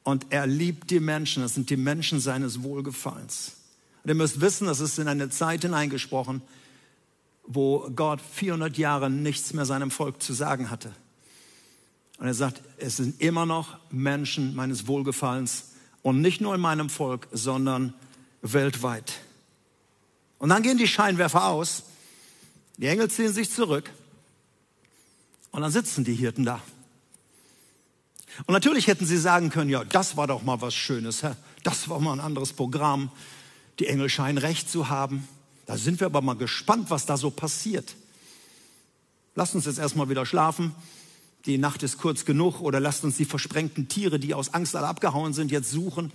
und 0.07 0.27
er 0.31 0.47
liebt 0.47 0.93
die 0.93 1.01
Menschen. 1.01 1.43
Das 1.43 1.55
sind 1.55 1.69
die 1.69 1.77
Menschen 1.77 2.21
seines 2.21 2.63
Wohlgefallens. 2.63 3.57
Und 4.05 4.11
ihr 4.11 4.15
müsst 4.15 4.41
wissen, 4.41 4.69
das 4.69 4.79
ist 4.79 5.01
in 5.01 5.09
eine 5.09 5.31
Zeit 5.31 5.63
hineingesprochen, 5.63 6.43
wo 7.45 7.91
Gott 7.91 8.21
400 8.21 8.79
Jahre 8.79 9.11
nichts 9.11 9.53
mehr 9.53 9.65
seinem 9.65 9.91
Volk 9.91 10.23
zu 10.23 10.33
sagen 10.33 10.71
hatte. 10.71 10.93
Und 12.19 12.29
er 12.29 12.35
sagt, 12.35 12.63
es 12.79 12.99
sind 12.99 13.21
immer 13.21 13.47
noch 13.47 13.79
Menschen 13.91 14.55
meines 14.55 14.87
Wohlgefallens 14.87 15.73
und 16.03 16.21
nicht 16.21 16.41
nur 16.41 16.55
in 16.55 16.61
meinem 16.61 16.89
Volk, 16.89 17.27
sondern 17.33 17.93
weltweit. 18.43 19.13
Und 20.39 20.51
dann 20.51 20.63
gehen 20.63 20.79
die 20.79 20.87
Scheinwerfer 20.87 21.47
aus, 21.47 21.83
die 22.77 22.87
Engel 22.87 23.11
ziehen 23.11 23.33
sich 23.33 23.51
zurück 23.51 23.91
und 25.51 25.63
dann 25.63 25.73
sitzen 25.73 26.05
die 26.05 26.15
Hirten 26.15 26.45
da. 26.45 26.61
Und 28.45 28.53
natürlich 28.53 28.87
hätten 28.87 29.07
sie 29.07 29.17
sagen 29.17 29.51
können, 29.51 29.71
ja, 29.71 29.85
das 29.85 30.17
war 30.17 30.27
doch 30.27 30.43
mal 30.43 30.61
was 30.61 30.75
Schönes, 30.75 31.23
das 31.63 31.89
war 31.89 32.01
mal 32.01 32.13
ein 32.13 32.21
anderes 32.21 32.53
Programm. 32.53 33.11
Die 33.79 33.87
Engel 33.87 34.09
scheinen 34.09 34.39
recht 34.39 34.71
zu 34.71 34.89
haben. 34.89 35.27
Da 35.67 35.77
sind 35.77 36.01
wir 36.01 36.07
aber 36.07 36.21
mal 36.23 36.37
gespannt, 36.37 36.91
was 36.91 37.07
da 37.07 37.17
so 37.17 37.31
passiert. 37.31 37.95
Lasst 39.35 39.55
uns 39.55 39.67
jetzt 39.67 39.79
erstmal 39.79 40.09
wieder 40.09 40.25
schlafen. 40.25 40.75
Die 41.45 41.59
Nacht 41.59 41.83
ist 41.83 41.99
kurz 41.99 42.25
genug 42.25 42.61
oder 42.61 42.81
lasst 42.81 43.05
uns 43.05 43.17
die 43.17 43.25
versprengten 43.25 43.89
Tiere, 43.89 44.19
die 44.19 44.35
aus 44.35 44.55
Angst 44.55 44.75
alle 44.75 44.87
abgehauen 44.87 45.33
sind, 45.33 45.51
jetzt 45.51 45.71
suchen. 45.71 46.13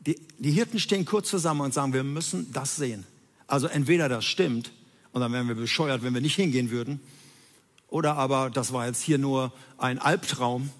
Die, 0.00 0.18
die 0.38 0.52
Hirten 0.52 0.78
stehen 0.78 1.04
kurz 1.04 1.28
zusammen 1.28 1.62
und 1.62 1.74
sagen, 1.74 1.92
wir 1.92 2.04
müssen 2.04 2.52
das 2.52 2.76
sehen. 2.76 3.04
Also 3.46 3.66
entweder 3.66 4.08
das 4.08 4.24
stimmt 4.24 4.72
und 5.12 5.20
dann 5.20 5.32
wären 5.32 5.48
wir 5.48 5.54
bescheuert, 5.54 6.02
wenn 6.02 6.14
wir 6.14 6.20
nicht 6.20 6.36
hingehen 6.36 6.70
würden. 6.70 7.00
Oder 7.90 8.16
aber 8.16 8.50
das 8.50 8.72
war 8.72 8.86
jetzt 8.86 9.02
hier 9.02 9.18
nur 9.18 9.52
ein 9.76 9.98
Albtraum. 9.98 10.70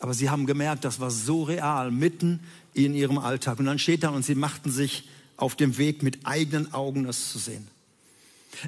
Aber 0.00 0.14
sie 0.14 0.30
haben 0.30 0.46
gemerkt, 0.46 0.84
das 0.84 1.00
war 1.00 1.10
so 1.10 1.44
real, 1.44 1.90
mitten 1.90 2.40
in 2.74 2.94
ihrem 2.94 3.18
Alltag. 3.18 3.58
Und 3.58 3.66
dann 3.66 3.78
steht 3.78 4.02
da 4.02 4.08
und 4.08 4.24
sie 4.24 4.34
machten 4.34 4.70
sich 4.70 5.08
auf 5.36 5.54
dem 5.54 5.78
Weg, 5.78 6.02
mit 6.02 6.20
eigenen 6.24 6.72
Augen 6.72 7.06
es 7.06 7.30
zu 7.30 7.38
sehen. 7.38 7.68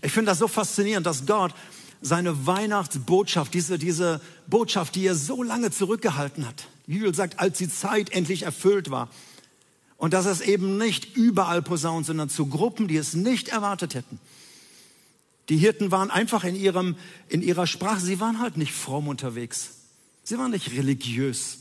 Ich 0.03 0.13
finde 0.13 0.31
das 0.31 0.39
so 0.39 0.49
faszinierend, 0.49 1.07
dass 1.07 1.27
Gott 1.27 1.55
seine 2.03 2.47
Weihnachtsbotschaft, 2.47 3.53
diese, 3.55 3.79
diese 3.79 4.21
Botschaft, 4.47 4.95
die 4.95 5.07
er 5.07 5.15
so 5.15 5.43
lange 5.43 5.71
zurückgehalten 5.71 6.47
hat, 6.47 6.67
Bibel 6.87 7.15
sagt, 7.15 7.39
als 7.39 7.59
die 7.59 7.69
Zeit 7.69 8.11
endlich 8.11 8.43
erfüllt 8.43 8.91
war, 8.91 9.09
und 9.97 10.15
dass 10.15 10.25
es 10.25 10.41
eben 10.41 10.79
nicht 10.79 11.15
überall 11.15 11.61
posaunt, 11.61 12.07
sondern 12.07 12.31
zu 12.31 12.47
Gruppen, 12.47 12.89
die 12.89 12.97
es 12.97 13.13
nicht 13.13 13.49
erwartet 13.49 13.95
hätten. 13.95 14.19
Die 15.50 15.57
Hirten 15.57 15.90
waren 15.90 16.11
einfach 16.11 16.45
in, 16.45 16.54
ihrem, 16.54 16.97
in 17.28 17.42
ihrer 17.42 17.66
Sprache, 17.66 18.00
sie 18.00 18.21
waren 18.21 18.40
halt 18.40 18.57
nicht 18.57 18.73
fromm 18.73 19.09
unterwegs. 19.09 19.73
Sie 20.23 20.38
waren 20.38 20.52
nicht 20.52 20.71
religiös. 20.73 21.59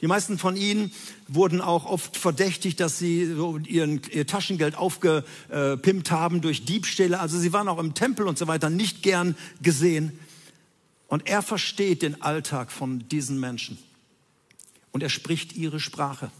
Die 0.00 0.06
meisten 0.06 0.38
von 0.38 0.56
ihnen 0.56 0.92
wurden 1.28 1.60
auch 1.60 1.84
oft 1.84 2.16
verdächtigt, 2.16 2.80
dass 2.80 2.98
sie 2.98 3.26
so 3.26 3.58
ihren, 3.58 4.00
ihr 4.10 4.26
Taschengeld 4.26 4.76
aufgepimpt 4.76 6.10
haben 6.10 6.40
durch 6.40 6.64
Diebstähle. 6.64 7.20
Also 7.20 7.38
sie 7.38 7.52
waren 7.52 7.68
auch 7.68 7.78
im 7.78 7.94
Tempel 7.94 8.26
und 8.26 8.38
so 8.38 8.46
weiter 8.46 8.70
nicht 8.70 9.02
gern 9.02 9.36
gesehen. 9.62 10.18
Und 11.06 11.26
er 11.26 11.42
versteht 11.42 12.02
den 12.02 12.22
Alltag 12.22 12.72
von 12.72 13.08
diesen 13.08 13.40
Menschen. 13.40 13.78
Und 14.92 15.02
er 15.02 15.10
spricht 15.10 15.54
ihre 15.54 15.80
Sprache. 15.80 16.30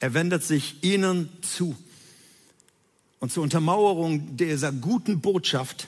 Er 0.00 0.14
wendet 0.14 0.42
sich 0.42 0.82
ihnen 0.82 1.28
zu. 1.42 1.76
Und 3.22 3.30
zur 3.30 3.44
Untermauerung 3.44 4.36
dieser 4.36 4.72
guten 4.72 5.20
Botschaft 5.20 5.86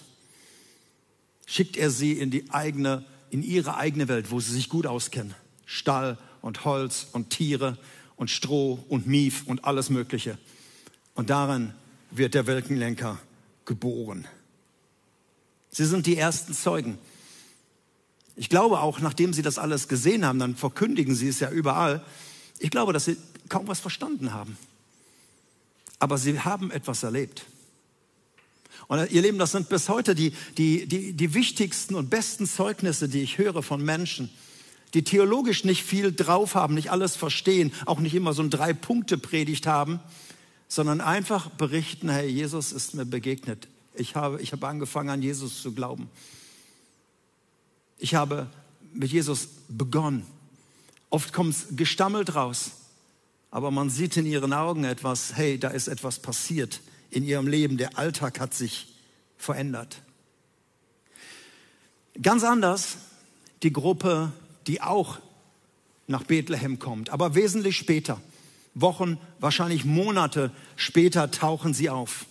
schickt 1.47 1.77
er 1.77 1.91
sie 1.91 2.13
in 2.13 2.31
die 2.31 2.49
eigene, 2.53 3.05
in 3.29 3.43
ihre 3.43 3.77
eigene 3.77 4.07
Welt, 4.07 4.31
wo 4.31 4.39
sie 4.39 4.53
sich 4.53 4.69
gut 4.69 4.87
auskennen. 4.87 5.35
Stall 5.67 6.17
und 6.43 6.65
Holz 6.65 7.09
und 7.11 7.31
Tiere 7.31 7.77
und 8.15 8.31
Stroh 8.31 8.79
und 8.89 9.09
Mief 9.09 9.49
und 9.49 9.65
alles 9.65 9.91
Mögliche. 9.91 10.39
Und 11.17 11.29
darin 11.29 11.75
wird 12.13 12.35
der 12.35 12.47
Welkenlenker 12.47 13.19
geboren. 13.65 14.29
Sie 15.71 15.87
sind 15.87 16.07
die 16.07 16.17
ersten 16.17 16.55
Zeugen. 16.55 16.99
Ich 18.37 18.49
glaube 18.49 18.79
auch, 18.79 19.01
nachdem 19.01 19.33
sie 19.33 19.43
das 19.43 19.59
alles 19.59 19.89
gesehen 19.89 20.25
haben, 20.25 20.39
dann 20.39 20.55
verkündigen 20.55 21.17
sie 21.17 21.27
es 21.27 21.41
ja 21.41 21.51
überall. 21.51 22.05
Ich 22.61 22.71
glaube, 22.71 22.93
dass 22.93 23.07
sie 23.07 23.17
kaum 23.49 23.67
was 23.67 23.81
verstanden 23.81 24.33
haben. 24.33 24.57
Aber 26.05 26.19
sie 26.19 26.39
haben 26.39 26.71
etwas 26.71 27.03
erlebt. 27.03 27.47
Und 28.89 29.11
ihr 29.11 29.23
Leben, 29.23 29.39
das 29.39 29.53
sind 29.53 29.71
bis 29.71 29.89
heute 29.89 30.15
die, 30.15 30.35
die, 30.59 30.85
die, 30.85 31.15
die 31.15 31.33
wichtigsten 31.33 31.95
und 31.95 32.11
besten 32.11 32.47
Zeugnisse, 32.47 33.09
die 33.09 33.23
ich 33.23 33.39
höre 33.39 33.63
von 33.63 33.83
Menschen, 33.83 34.29
die 34.93 35.03
theologisch 35.03 35.65
nicht 35.65 35.83
viel 35.83 36.13
drauf 36.13 36.57
haben, 36.57 36.75
nicht 36.75 36.91
alles 36.91 37.17
verstehen, 37.17 37.73
auch 37.87 38.01
nicht 38.01 38.15
immer 38.15 38.35
so 38.35 38.43
ein 38.43 38.51
Drei-Punkte-Predigt 38.51 39.67
haben, 39.67 39.99
sondern 40.69 41.01
einfach 41.01 41.49
berichten, 41.49 42.11
hey, 42.11 42.29
Jesus 42.29 42.73
ist 42.73 42.93
mir 42.93 43.07
begegnet. 43.07 43.67
Ich 43.95 44.15
habe, 44.15 44.43
ich 44.43 44.53
habe 44.53 44.69
angefangen, 44.69 45.09
an 45.09 45.23
Jesus 45.23 45.63
zu 45.63 45.73
glauben. 45.73 46.11
Ich 47.97 48.15
habe 48.15 48.49
mit 48.93 49.11
Jesus 49.11 49.49
begonnen. 49.71 50.27
Oft 51.09 51.33
kommt 51.33 51.55
es 51.55 51.67
gestammelt 51.71 52.35
raus, 52.35 52.73
aber 53.55 53.71
man 53.71 53.89
sieht 53.89 54.17
in 54.17 54.27
ihren 54.27 54.53
Augen 54.53 54.83
etwas, 54.83 55.37
hey, 55.37 55.61
da 55.61 55.69
ist 55.69 55.87
etwas 55.87 56.19
passiert 56.19 56.81
in 57.11 57.23
ihrem 57.23 57.47
Leben. 57.47 57.77
Der 57.77 57.97
Alltag 57.97 58.41
hat 58.41 58.53
sich 58.53 58.93
verändert. 59.37 60.03
Ganz 62.21 62.43
anders 62.43 62.97
die 63.63 63.73
Gruppe, 63.73 64.33
die 64.67 64.83
auch 64.83 65.21
nach 66.09 66.25
Bethlehem 66.25 66.81
kommt, 66.81 67.11
aber 67.11 67.37
wesentlich 67.37 67.77
später. 67.77 68.21
Wochen, 68.75 69.19
wahrscheinlich 69.39 69.85
Monate 69.85 70.51
später 70.75 71.31
tauchen 71.31 71.75
sie 71.75 71.91
auf. 71.91 72.27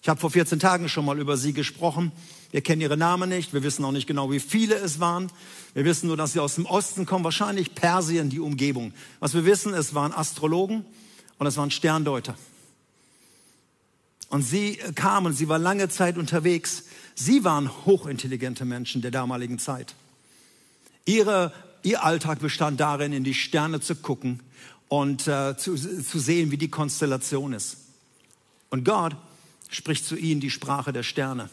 Ich 0.00 0.08
habe 0.08 0.18
vor 0.18 0.30
14 0.30 0.58
Tagen 0.58 0.88
schon 0.88 1.04
mal 1.04 1.18
über 1.18 1.36
sie 1.36 1.52
gesprochen. 1.52 2.12
Wir 2.56 2.62
kennen 2.62 2.80
ihre 2.80 2.96
Namen 2.96 3.28
nicht. 3.28 3.52
Wir 3.52 3.62
wissen 3.62 3.84
auch 3.84 3.92
nicht 3.92 4.06
genau, 4.06 4.32
wie 4.32 4.40
viele 4.40 4.76
es 4.76 4.98
waren. 4.98 5.30
Wir 5.74 5.84
wissen 5.84 6.06
nur, 6.06 6.16
dass 6.16 6.32
sie 6.32 6.40
aus 6.40 6.54
dem 6.54 6.64
Osten 6.64 7.04
kommen, 7.04 7.22
wahrscheinlich 7.22 7.74
Persien, 7.74 8.30
die 8.30 8.40
Umgebung. 8.40 8.94
Was 9.20 9.34
wir 9.34 9.44
wissen, 9.44 9.74
es 9.74 9.94
waren 9.94 10.10
Astrologen 10.10 10.86
und 11.36 11.46
es 11.46 11.58
waren 11.58 11.70
Sterndeuter. 11.70 12.34
Und 14.30 14.40
sie 14.40 14.78
kamen, 14.94 15.34
sie 15.34 15.50
war 15.50 15.58
lange 15.58 15.90
Zeit 15.90 16.16
unterwegs. 16.16 16.84
Sie 17.14 17.44
waren 17.44 17.70
hochintelligente 17.84 18.64
Menschen 18.64 19.02
der 19.02 19.10
damaligen 19.10 19.58
Zeit. 19.58 19.94
Ihre, 21.04 21.52
ihr 21.82 22.04
Alltag 22.04 22.38
bestand 22.38 22.80
darin, 22.80 23.12
in 23.12 23.22
die 23.22 23.34
Sterne 23.34 23.80
zu 23.80 23.96
gucken 23.96 24.40
und 24.88 25.28
äh, 25.28 25.58
zu, 25.58 25.76
zu 25.76 26.18
sehen, 26.18 26.50
wie 26.50 26.56
die 26.56 26.70
Konstellation 26.70 27.52
ist. 27.52 27.76
Und 28.70 28.86
Gott 28.86 29.14
spricht 29.68 30.06
zu 30.06 30.16
ihnen 30.16 30.40
die 30.40 30.50
Sprache 30.50 30.94
der 30.94 31.02
Sterne. 31.02 31.50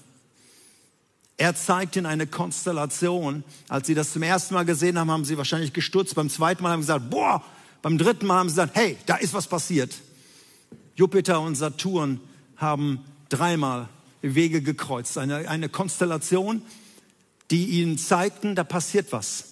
Er 1.37 1.55
zeigt 1.55 1.95
ihnen 1.95 2.05
eine 2.05 2.27
Konstellation. 2.27 3.43
Als 3.67 3.87
sie 3.87 3.95
das 3.95 4.13
zum 4.13 4.23
ersten 4.23 4.53
Mal 4.53 4.65
gesehen 4.65 4.99
haben, 4.99 5.11
haben 5.11 5.25
sie 5.25 5.37
wahrscheinlich 5.37 5.73
gestutzt. 5.73 6.15
Beim 6.15 6.29
zweiten 6.29 6.63
Mal 6.63 6.71
haben 6.71 6.81
sie 6.81 6.87
gesagt, 6.87 7.09
boah. 7.09 7.43
Beim 7.81 7.97
dritten 7.97 8.27
Mal 8.27 8.37
haben 8.39 8.49
sie 8.49 8.55
gesagt, 8.55 8.75
hey, 8.75 8.97
da 9.05 9.15
ist 9.15 9.33
was 9.33 9.47
passiert. 9.47 9.93
Jupiter 10.95 11.41
und 11.41 11.55
Saturn 11.55 12.19
haben 12.55 12.99
dreimal 13.29 13.89
Wege 14.21 14.61
gekreuzt. 14.61 15.17
Eine, 15.17 15.49
eine 15.49 15.69
Konstellation, 15.69 16.61
die 17.51 17.81
ihnen 17.81 17.97
zeigten, 17.97 18.55
da 18.55 18.63
passiert 18.63 19.11
was. 19.11 19.45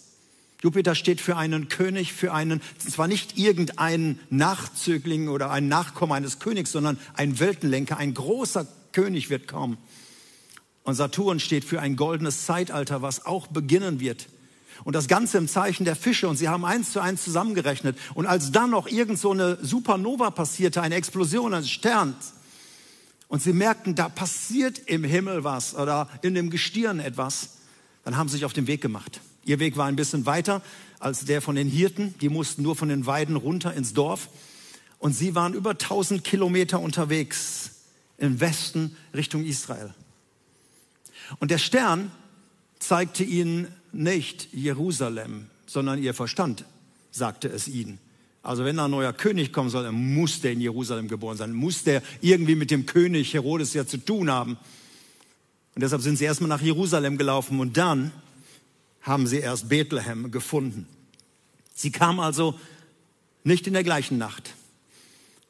Jupiter 0.61 0.93
steht 0.93 1.19
für 1.19 1.37
einen 1.37 1.67
König, 1.69 2.13
für 2.13 2.33
einen, 2.33 2.61
zwar 2.77 3.07
nicht 3.07 3.37
irgendeinen 3.37 4.19
Nachzögling 4.29 5.27
oder 5.27 5.49
ein 5.49 5.67
Nachkommen 5.67 6.13
eines 6.13 6.37
Königs, 6.37 6.71
sondern 6.71 6.99
ein 7.15 7.39
Weltenlenker, 7.39 7.97
ein 7.97 8.13
großer 8.13 8.67
König 8.91 9.29
wird 9.31 9.47
kommen. 9.47 9.77
Und 10.83 10.95
Saturn 10.95 11.39
steht 11.39 11.63
für 11.63 11.79
ein 11.79 11.95
goldenes 11.95 12.45
Zeitalter, 12.45 13.01
was 13.01 13.25
auch 13.25 13.47
beginnen 13.47 13.99
wird. 13.99 14.27
Und 14.83 14.95
das 14.95 15.07
Ganze 15.07 15.37
im 15.37 15.47
Zeichen 15.47 15.85
der 15.85 15.95
Fische. 15.95 16.27
Und 16.27 16.37
sie 16.37 16.49
haben 16.49 16.65
eins 16.65 16.91
zu 16.91 16.99
eins 16.99 17.23
zusammengerechnet. 17.23 17.97
Und 18.15 18.25
als 18.25 18.51
dann 18.51 18.71
noch 18.71 18.87
irgend 18.87 19.19
so 19.19 19.31
eine 19.31 19.57
Supernova 19.61 20.31
passierte, 20.31 20.81
eine 20.81 20.95
Explosion 20.95 21.53
eines 21.53 21.69
Sterns, 21.69 22.33
und 23.31 23.41
sie 23.41 23.53
merkten, 23.53 23.95
da 23.95 24.09
passiert 24.09 24.77
im 24.87 25.05
Himmel 25.05 25.45
was 25.45 25.73
oder 25.73 26.09
in 26.21 26.33
dem 26.35 26.49
Gestirn 26.49 26.99
etwas, 26.99 27.59
dann 28.03 28.17
haben 28.17 28.27
sie 28.27 28.35
sich 28.35 28.43
auf 28.43 28.51
den 28.51 28.67
Weg 28.67 28.81
gemacht. 28.81 29.21
Ihr 29.45 29.59
Weg 29.59 29.77
war 29.77 29.85
ein 29.85 29.95
bisschen 29.95 30.25
weiter 30.25 30.61
als 30.99 31.23
der 31.23 31.41
von 31.41 31.55
den 31.55 31.69
Hirten. 31.69 32.13
Die 32.19 32.27
mussten 32.27 32.61
nur 32.61 32.75
von 32.75 32.89
den 32.89 33.05
Weiden 33.05 33.37
runter 33.37 33.73
ins 33.73 33.93
Dorf. 33.93 34.27
Und 34.99 35.13
sie 35.13 35.33
waren 35.33 35.53
über 35.53 35.71
1000 35.71 36.25
Kilometer 36.25 36.81
unterwegs 36.81 37.71
im 38.17 38.41
Westen 38.41 38.97
Richtung 39.13 39.45
Israel. 39.45 39.93
Und 41.39 41.51
der 41.51 41.57
Stern 41.57 42.11
zeigte 42.79 43.23
ihnen 43.23 43.67
nicht 43.91 44.53
Jerusalem, 44.53 45.47
sondern 45.65 46.01
ihr 46.01 46.13
Verstand 46.13 46.65
sagte 47.11 47.47
es 47.49 47.67
ihnen. 47.67 47.99
Also 48.43 48.65
wenn 48.65 48.77
da 48.77 48.85
ein 48.85 48.91
neuer 48.91 49.13
König 49.13 49.53
kommen 49.53 49.69
soll, 49.69 49.83
dann 49.83 50.13
muss 50.15 50.41
der 50.41 50.53
in 50.53 50.61
Jerusalem 50.61 51.07
geboren 51.07 51.37
sein, 51.37 51.53
muss 51.53 51.83
der 51.83 52.01
irgendwie 52.21 52.55
mit 52.55 52.71
dem 52.71 52.85
König 52.85 53.33
Herodes 53.33 53.73
ja 53.73 53.85
zu 53.85 53.97
tun 53.97 54.31
haben. 54.31 54.57
Und 55.75 55.83
deshalb 55.83 56.01
sind 56.01 56.17
sie 56.17 56.25
erstmal 56.25 56.49
nach 56.49 56.61
Jerusalem 56.61 57.17
gelaufen 57.17 57.59
und 57.59 57.77
dann 57.77 58.11
haben 59.01 59.27
sie 59.27 59.37
erst 59.37 59.69
Bethlehem 59.69 60.31
gefunden. 60.31 60.87
Sie 61.73 61.91
kam 61.91 62.19
also 62.19 62.59
nicht 63.43 63.67
in 63.67 63.73
der 63.73 63.83
gleichen 63.83 64.17
Nacht. 64.17 64.53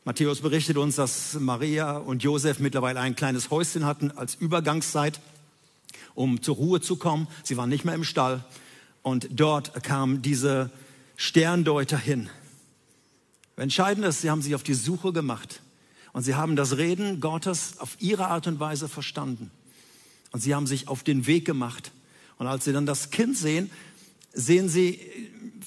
Matthäus 0.03 0.41
berichtet 0.41 0.77
uns, 0.77 0.95
dass 0.95 1.35
Maria 1.35 1.97
und 1.97 2.23
Josef 2.23 2.59
mittlerweile 2.59 2.99
ein 2.99 3.15
kleines 3.15 3.51
Häuschen 3.51 3.85
hatten 3.85 4.11
als 4.11 4.35
Übergangszeit, 4.35 5.19
um 6.15 6.41
zur 6.41 6.55
Ruhe 6.55 6.81
zu 6.81 6.95
kommen. 6.95 7.27
Sie 7.43 7.57
waren 7.57 7.69
nicht 7.69 7.85
mehr 7.85 7.95
im 7.95 8.03
Stall. 8.03 8.43
Und 9.01 9.29
dort 9.31 9.83
kam 9.83 10.21
diese 10.21 10.71
Sterndeuter 11.15 11.97
hin. 11.97 12.29
Entscheidend 13.55 14.05
ist, 14.05 14.21
sie 14.21 14.29
haben 14.29 14.41
sich 14.41 14.55
auf 14.55 14.63
die 14.63 14.73
Suche 14.73 15.13
gemacht 15.13 15.61
und 16.13 16.23
sie 16.23 16.35
haben 16.35 16.55
das 16.55 16.77
Reden 16.77 17.19
Gottes 17.19 17.75
auf 17.77 17.95
ihre 17.99 18.27
Art 18.27 18.47
und 18.47 18.59
Weise 18.59 18.89
verstanden. 18.89 19.51
Und 20.31 20.39
sie 20.39 20.55
haben 20.55 20.65
sich 20.65 20.87
auf 20.87 21.03
den 21.03 21.27
Weg 21.27 21.45
gemacht. 21.45 21.91
Und 22.37 22.47
als 22.47 22.65
sie 22.65 22.73
dann 22.73 22.85
das 22.85 23.11
Kind 23.11 23.37
sehen, 23.37 23.69
sehen 24.33 24.67
sie 24.67 24.99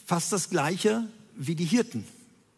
fast 0.07 0.33
das 0.33 0.50
Gleiche 0.50 1.07
wie 1.37 1.54
die 1.54 1.64
Hirten. 1.64 2.04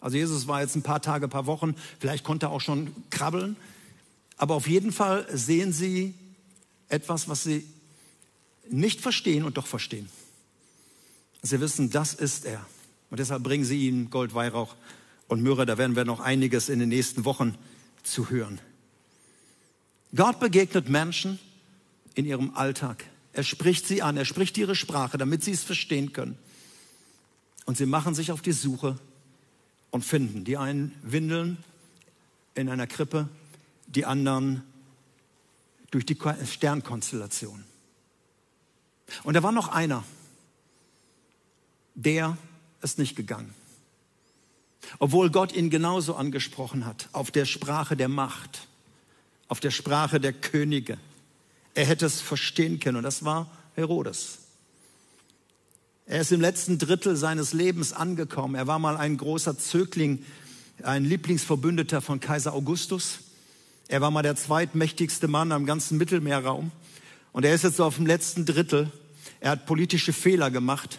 Also 0.00 0.16
Jesus 0.16 0.46
war 0.46 0.60
jetzt 0.60 0.76
ein 0.76 0.82
paar 0.82 1.02
Tage, 1.02 1.26
ein 1.26 1.30
paar 1.30 1.46
Wochen, 1.46 1.74
vielleicht 1.98 2.24
konnte 2.24 2.46
er 2.46 2.50
auch 2.50 2.60
schon 2.60 2.92
krabbeln. 3.10 3.56
Aber 4.36 4.54
auf 4.54 4.68
jeden 4.68 4.92
Fall 4.92 5.26
sehen 5.32 5.72
sie 5.72 6.14
etwas, 6.88 7.28
was 7.28 7.42
sie 7.42 7.66
nicht 8.68 9.00
verstehen 9.00 9.44
und 9.44 9.56
doch 9.56 9.66
verstehen. 9.66 10.08
Sie 11.42 11.60
wissen, 11.60 11.90
das 11.90 12.14
ist 12.14 12.44
er. 12.44 12.64
Und 13.10 13.20
deshalb 13.20 13.42
bringen 13.42 13.64
sie 13.64 13.86
ihm 13.86 14.10
Gold, 14.10 14.34
Weihrauch 14.34 14.74
und 15.28 15.42
Myrrhe. 15.42 15.66
Da 15.66 15.78
werden 15.78 15.96
wir 15.96 16.04
noch 16.04 16.20
einiges 16.20 16.68
in 16.68 16.80
den 16.80 16.88
nächsten 16.88 17.24
Wochen 17.24 17.56
zu 18.02 18.30
hören. 18.30 18.60
Gott 20.14 20.40
begegnet 20.40 20.88
Menschen 20.88 21.38
in 22.14 22.24
ihrem 22.24 22.54
Alltag. 22.54 23.04
Er 23.32 23.42
spricht 23.42 23.86
sie 23.86 24.02
an, 24.02 24.16
er 24.16 24.24
spricht 24.24 24.56
ihre 24.56 24.74
Sprache, 24.74 25.18
damit 25.18 25.44
sie 25.44 25.52
es 25.52 25.62
verstehen 25.62 26.12
können. 26.12 26.38
Und 27.66 27.76
sie 27.76 27.86
machen 27.86 28.14
sich 28.14 28.32
auf 28.32 28.40
die 28.40 28.52
Suche 28.52 28.98
und 29.90 30.04
finden. 30.04 30.44
Die 30.44 30.56
einen 30.56 30.92
Windeln 31.02 31.58
in 32.54 32.68
einer 32.68 32.86
Krippe, 32.86 33.28
die 33.88 34.06
anderen 34.06 34.62
durch 35.90 36.06
die 36.06 36.18
Sternkonstellation. 36.44 37.64
Und 39.22 39.34
da 39.34 39.42
war 39.42 39.52
noch 39.52 39.68
einer, 39.68 40.04
der 41.94 42.36
ist 42.82 42.98
nicht 42.98 43.16
gegangen. 43.16 43.54
Obwohl 44.98 45.30
Gott 45.30 45.52
ihn 45.52 45.70
genauso 45.70 46.14
angesprochen 46.14 46.86
hat, 46.86 47.08
auf 47.12 47.30
der 47.30 47.44
Sprache 47.44 47.96
der 47.96 48.08
Macht, 48.08 48.68
auf 49.48 49.60
der 49.60 49.70
Sprache 49.70 50.20
der 50.20 50.32
Könige. 50.32 50.98
Er 51.74 51.86
hätte 51.86 52.06
es 52.06 52.20
verstehen 52.20 52.80
können 52.80 52.98
und 52.98 53.02
das 53.02 53.24
war 53.24 53.50
Herodes. 53.74 54.38
Er 56.06 56.20
ist 56.20 56.30
im 56.30 56.40
letzten 56.40 56.78
Drittel 56.78 57.16
seines 57.16 57.52
Lebens 57.52 57.92
angekommen. 57.92 58.54
Er 58.54 58.66
war 58.66 58.78
mal 58.78 58.96
ein 58.96 59.16
großer 59.16 59.58
Zögling, 59.58 60.24
ein 60.82 61.04
Lieblingsverbündeter 61.04 62.00
von 62.00 62.20
Kaiser 62.20 62.52
Augustus. 62.52 63.18
Er 63.88 64.00
war 64.00 64.10
mal 64.10 64.22
der 64.22 64.36
zweitmächtigste 64.36 65.28
Mann 65.28 65.52
am 65.52 65.64
ganzen 65.64 65.96
Mittelmeerraum. 65.98 66.72
Und 67.32 67.44
er 67.44 67.54
ist 67.54 67.64
jetzt 67.64 67.76
so 67.76 67.84
auf 67.84 67.96
dem 67.96 68.06
letzten 68.06 68.44
Drittel. 68.44 68.90
Er 69.40 69.50
hat 69.50 69.66
politische 69.66 70.12
Fehler 70.12 70.50
gemacht. 70.50 70.98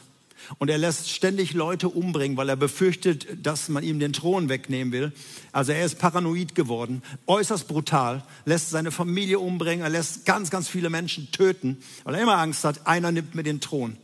Und 0.60 0.70
er 0.70 0.78
lässt 0.78 1.10
ständig 1.10 1.54
Leute 1.54 1.90
umbringen, 1.90 2.38
weil 2.38 2.48
er 2.48 2.56
befürchtet, 2.56 3.46
dass 3.46 3.68
man 3.68 3.84
ihm 3.84 4.00
den 4.00 4.14
Thron 4.14 4.48
wegnehmen 4.48 4.94
will. 4.94 5.12
Also 5.52 5.74
er 5.74 5.84
ist 5.84 6.00
paranoid 6.00 6.56
geworden, 6.56 7.02
äußerst 7.26 7.68
brutal, 7.68 8.24
lässt 8.46 8.70
seine 8.70 8.92
Familie 8.92 9.40
umbringen, 9.40 9.84
er 9.84 9.90
lässt 9.90 10.26
ganz, 10.26 10.50
ganz 10.50 10.70
viele 10.70 10.90
Menschen 10.90 11.32
töten, 11.32 11.78
weil 12.06 12.16
er 12.16 12.22
immer 12.22 12.38
Angst 12.38 12.64
hat, 12.64 12.88
einer 12.88 13.12
nimmt 13.12 13.36
mir 13.36 13.44
den 13.44 13.60
Thron. 13.60 13.98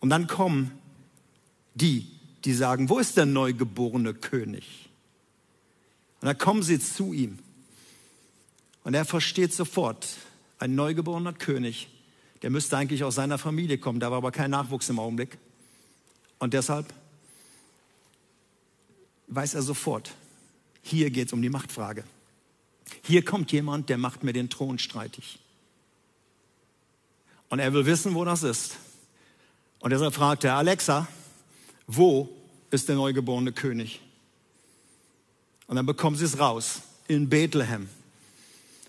Und 0.00 0.10
dann 0.10 0.26
kommen 0.26 0.72
die, 1.74 2.06
die 2.44 2.52
sagen, 2.52 2.90
wo 2.90 2.98
ist 2.98 3.16
der 3.16 3.26
neugeborene 3.26 4.12
König? 4.12 4.87
Und 6.20 6.26
dann 6.26 6.38
kommen 6.38 6.62
sie 6.62 6.78
zu 6.78 7.12
ihm. 7.12 7.38
Und 8.84 8.94
er 8.94 9.04
versteht 9.04 9.52
sofort, 9.52 10.06
ein 10.58 10.74
neugeborener 10.74 11.32
König 11.32 11.88
der 12.42 12.50
müsste 12.50 12.76
eigentlich 12.76 13.04
aus 13.04 13.16
seiner 13.16 13.38
Familie 13.38 13.78
kommen, 13.78 14.00
da 14.00 14.10
war 14.10 14.18
aber 14.18 14.32
kein 14.32 14.50
Nachwuchs 14.50 14.88
im 14.88 14.98
Augenblick. 14.98 15.38
Und 16.38 16.54
deshalb 16.54 16.92
weiß 19.26 19.54
er 19.54 19.62
sofort, 19.62 20.12
hier 20.82 21.10
geht 21.10 21.28
es 21.28 21.32
um 21.32 21.42
die 21.42 21.50
Machtfrage. 21.50 22.04
Hier 23.02 23.24
kommt 23.24 23.52
jemand, 23.52 23.88
der 23.88 23.98
macht 23.98 24.22
mir 24.22 24.32
den 24.32 24.48
Thron 24.48 24.78
streitig. 24.78 25.38
Und 27.48 27.58
er 27.58 27.72
will 27.72 27.86
wissen, 27.86 28.14
wo 28.14 28.24
das 28.24 28.42
ist. 28.42 28.76
Und 29.80 29.90
deshalb 29.90 30.14
fragt 30.14 30.44
er, 30.44 30.54
Alexa, 30.54 31.08
wo 31.86 32.28
ist 32.70 32.88
der 32.88 32.96
neugeborene 32.96 33.52
König? 33.52 34.00
Und 35.68 35.76
dann 35.76 35.86
bekommen 35.86 36.16
sie 36.16 36.24
es 36.24 36.40
raus, 36.40 36.80
in 37.06 37.28
Bethlehem. 37.28 37.88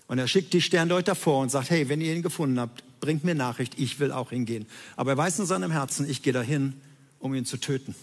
Und 0.08 0.18
er 0.18 0.26
schickt 0.26 0.52
die 0.52 0.60
Sterndeuter 0.60 1.14
vor 1.14 1.40
und 1.40 1.50
sagt, 1.50 1.70
hey, 1.70 1.88
wenn 1.88 2.00
ihr 2.00 2.12
ihn 2.12 2.22
gefunden 2.22 2.58
habt, 2.58 2.82
bringt 3.00 3.22
mir 3.22 3.36
Nachricht, 3.36 3.78
ich 3.78 4.00
will 4.00 4.10
auch 4.10 4.30
hingehen. 4.30 4.66
Aber 4.96 5.12
er 5.12 5.16
weiß 5.16 5.38
in 5.38 5.46
seinem 5.46 5.70
Herzen, 5.70 6.08
ich 6.08 6.22
gehe 6.22 6.32
dahin, 6.32 6.74
um 7.20 7.32
ihn 7.34 7.44
zu 7.44 7.58
töten. 7.58 7.94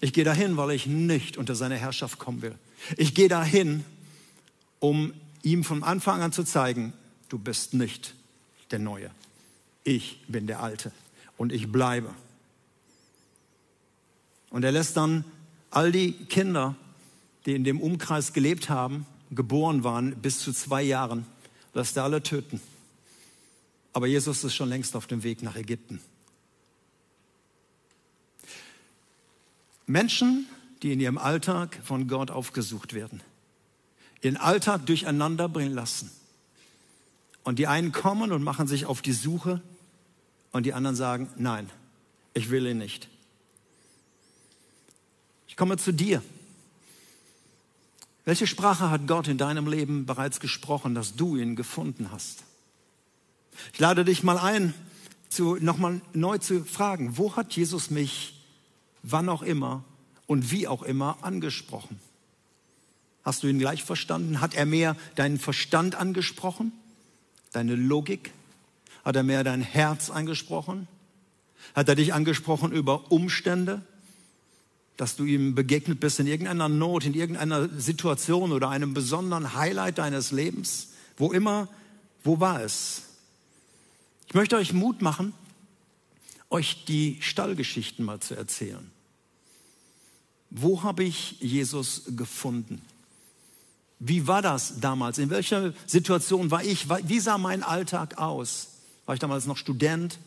Ich 0.00 0.12
gehe 0.12 0.24
dahin, 0.24 0.56
weil 0.56 0.72
ich 0.72 0.86
nicht 0.86 1.36
unter 1.36 1.54
seine 1.54 1.76
Herrschaft 1.76 2.18
kommen 2.18 2.42
will. 2.42 2.54
Ich 2.96 3.14
gehe 3.14 3.28
dahin, 3.28 3.84
um 4.80 5.14
ihm 5.42 5.62
von 5.62 5.82
Anfang 5.82 6.22
an 6.22 6.32
zu 6.32 6.42
zeigen, 6.44 6.92
du 7.28 7.38
bist 7.38 7.74
nicht 7.74 8.14
der 8.70 8.78
Neue. 8.78 9.10
Ich 9.84 10.22
bin 10.26 10.46
der 10.46 10.62
Alte 10.62 10.90
und 11.36 11.52
ich 11.52 11.70
bleibe. 11.70 12.10
Und 14.50 14.64
er 14.64 14.72
lässt 14.72 14.96
dann 14.96 15.24
all 15.70 15.92
die 15.92 16.12
Kinder, 16.12 16.74
die 17.46 17.54
in 17.54 17.64
dem 17.64 17.80
Umkreis 17.80 18.32
gelebt 18.32 18.68
haben, 18.68 19.06
geboren 19.30 19.84
waren 19.84 20.16
bis 20.16 20.40
zu 20.40 20.52
zwei 20.52 20.82
Jahren, 20.82 21.26
lässt 21.74 21.96
er 21.96 22.04
alle 22.04 22.22
töten. 22.22 22.60
Aber 23.92 24.06
Jesus 24.06 24.42
ist 24.44 24.54
schon 24.54 24.68
längst 24.68 24.96
auf 24.96 25.06
dem 25.06 25.22
Weg 25.22 25.42
nach 25.42 25.56
Ägypten. 25.56 26.00
Menschen, 29.86 30.46
die 30.82 30.92
in 30.92 31.00
ihrem 31.00 31.18
Alltag 31.18 31.78
von 31.84 32.08
Gott 32.08 32.30
aufgesucht 32.30 32.94
werden, 32.94 33.20
ihren 34.22 34.36
Alltag 34.36 34.86
durcheinander 34.86 35.48
bringen 35.48 35.74
lassen. 35.74 36.10
Und 37.42 37.58
die 37.58 37.66
einen 37.66 37.92
kommen 37.92 38.32
und 38.32 38.42
machen 38.42 38.66
sich 38.66 38.86
auf 38.86 39.02
die 39.02 39.12
Suche 39.12 39.60
und 40.52 40.64
die 40.64 40.72
anderen 40.72 40.96
sagen, 40.96 41.28
nein, 41.36 41.68
ich 42.32 42.50
will 42.50 42.66
ihn 42.66 42.78
nicht. 42.78 43.08
Ich 45.46 45.56
komme 45.56 45.76
zu 45.76 45.92
dir. 45.92 46.22
Welche 48.24 48.46
Sprache 48.46 48.90
hat 48.90 49.06
Gott 49.06 49.28
in 49.28 49.36
deinem 49.36 49.66
Leben 49.66 50.06
bereits 50.06 50.40
gesprochen, 50.40 50.94
dass 50.94 51.14
du 51.14 51.36
ihn 51.36 51.56
gefunden 51.56 52.10
hast? 52.10 52.44
Ich 53.72 53.80
lade 53.80 54.04
dich 54.04 54.22
mal 54.22 54.38
ein, 54.38 54.74
nochmal 55.60 56.00
neu 56.12 56.38
zu 56.38 56.64
fragen, 56.64 57.18
wo 57.18 57.36
hat 57.36 57.54
Jesus 57.54 57.90
mich, 57.90 58.42
wann 59.02 59.28
auch 59.28 59.42
immer 59.42 59.84
und 60.26 60.50
wie 60.50 60.66
auch 60.66 60.82
immer 60.82 61.18
angesprochen? 61.22 62.00
Hast 63.24 63.42
du 63.42 63.46
ihn 63.46 63.58
gleich 63.58 63.84
verstanden? 63.84 64.40
Hat 64.40 64.54
er 64.54 64.66
mehr 64.66 64.96
deinen 65.14 65.38
Verstand 65.38 65.94
angesprochen? 65.94 66.72
Deine 67.52 67.74
Logik? 67.74 68.32
Hat 69.04 69.16
er 69.16 69.22
mehr 69.22 69.44
dein 69.44 69.62
Herz 69.62 70.10
angesprochen? 70.10 70.88
Hat 71.74 71.88
er 71.88 71.94
dich 71.94 72.14
angesprochen 72.14 72.72
über 72.72 73.10
Umstände? 73.10 73.82
Dass 74.96 75.16
du 75.16 75.24
ihm 75.24 75.54
begegnet 75.54 76.00
bist 76.00 76.20
in 76.20 76.26
irgendeiner 76.26 76.68
Not, 76.68 77.04
in 77.04 77.14
irgendeiner 77.14 77.68
Situation 77.78 78.52
oder 78.52 78.70
einem 78.70 78.94
besonderen 78.94 79.54
Highlight 79.54 79.98
deines 79.98 80.30
Lebens? 80.30 80.90
Wo 81.16 81.32
immer, 81.32 81.68
wo 82.22 82.40
war 82.40 82.62
es? 82.62 83.02
Ich 84.28 84.34
möchte 84.34 84.56
euch 84.56 84.72
Mut 84.72 85.02
machen 85.02 85.32
euch 86.54 86.84
die 86.84 87.18
Stallgeschichten 87.20 88.04
mal 88.04 88.20
zu 88.20 88.36
erzählen. 88.36 88.90
Wo 90.50 90.84
habe 90.84 91.02
ich 91.02 91.40
Jesus 91.40 92.02
gefunden? 92.16 92.80
Wie 93.98 94.28
war 94.28 94.40
das 94.40 94.78
damals? 94.80 95.18
In 95.18 95.30
welcher 95.30 95.72
Situation 95.86 96.52
war 96.52 96.62
ich? 96.62 96.88
Wie 96.88 97.18
sah 97.18 97.38
mein 97.38 97.64
Alltag 97.64 98.18
aus? 98.18 98.68
War 99.04 99.14
ich 99.14 99.20
damals 99.20 99.46
noch 99.46 99.56
Student? 99.56 100.18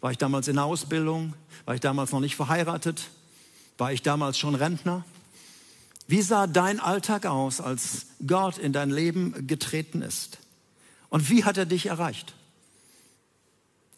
War 0.00 0.12
ich 0.12 0.18
damals 0.18 0.46
in 0.46 0.54
der 0.54 0.64
Ausbildung? 0.64 1.34
War 1.64 1.74
ich 1.74 1.80
damals 1.80 2.12
noch 2.12 2.20
nicht 2.20 2.36
verheiratet? 2.36 3.10
War 3.78 3.92
ich 3.92 4.02
damals 4.02 4.38
schon 4.38 4.54
Rentner? 4.54 5.04
Wie 6.08 6.22
sah 6.22 6.46
dein 6.46 6.80
Alltag 6.80 7.26
aus, 7.26 7.60
als 7.60 8.06
Gott 8.26 8.58
in 8.58 8.72
dein 8.72 8.90
Leben 8.90 9.46
getreten 9.46 10.02
ist? 10.02 10.38
Und 11.08 11.30
wie 11.30 11.44
hat 11.44 11.56
er 11.56 11.66
dich 11.66 11.86
erreicht? 11.86 12.34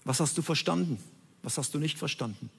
Was 0.05 0.21
hast 0.21 0.37
du 0.39 0.43
verstanden? 0.43 0.99
Was 1.43 1.57
hast 1.57 1.75
du 1.75 1.79
nicht 1.79 1.99
verstanden? 1.99 2.51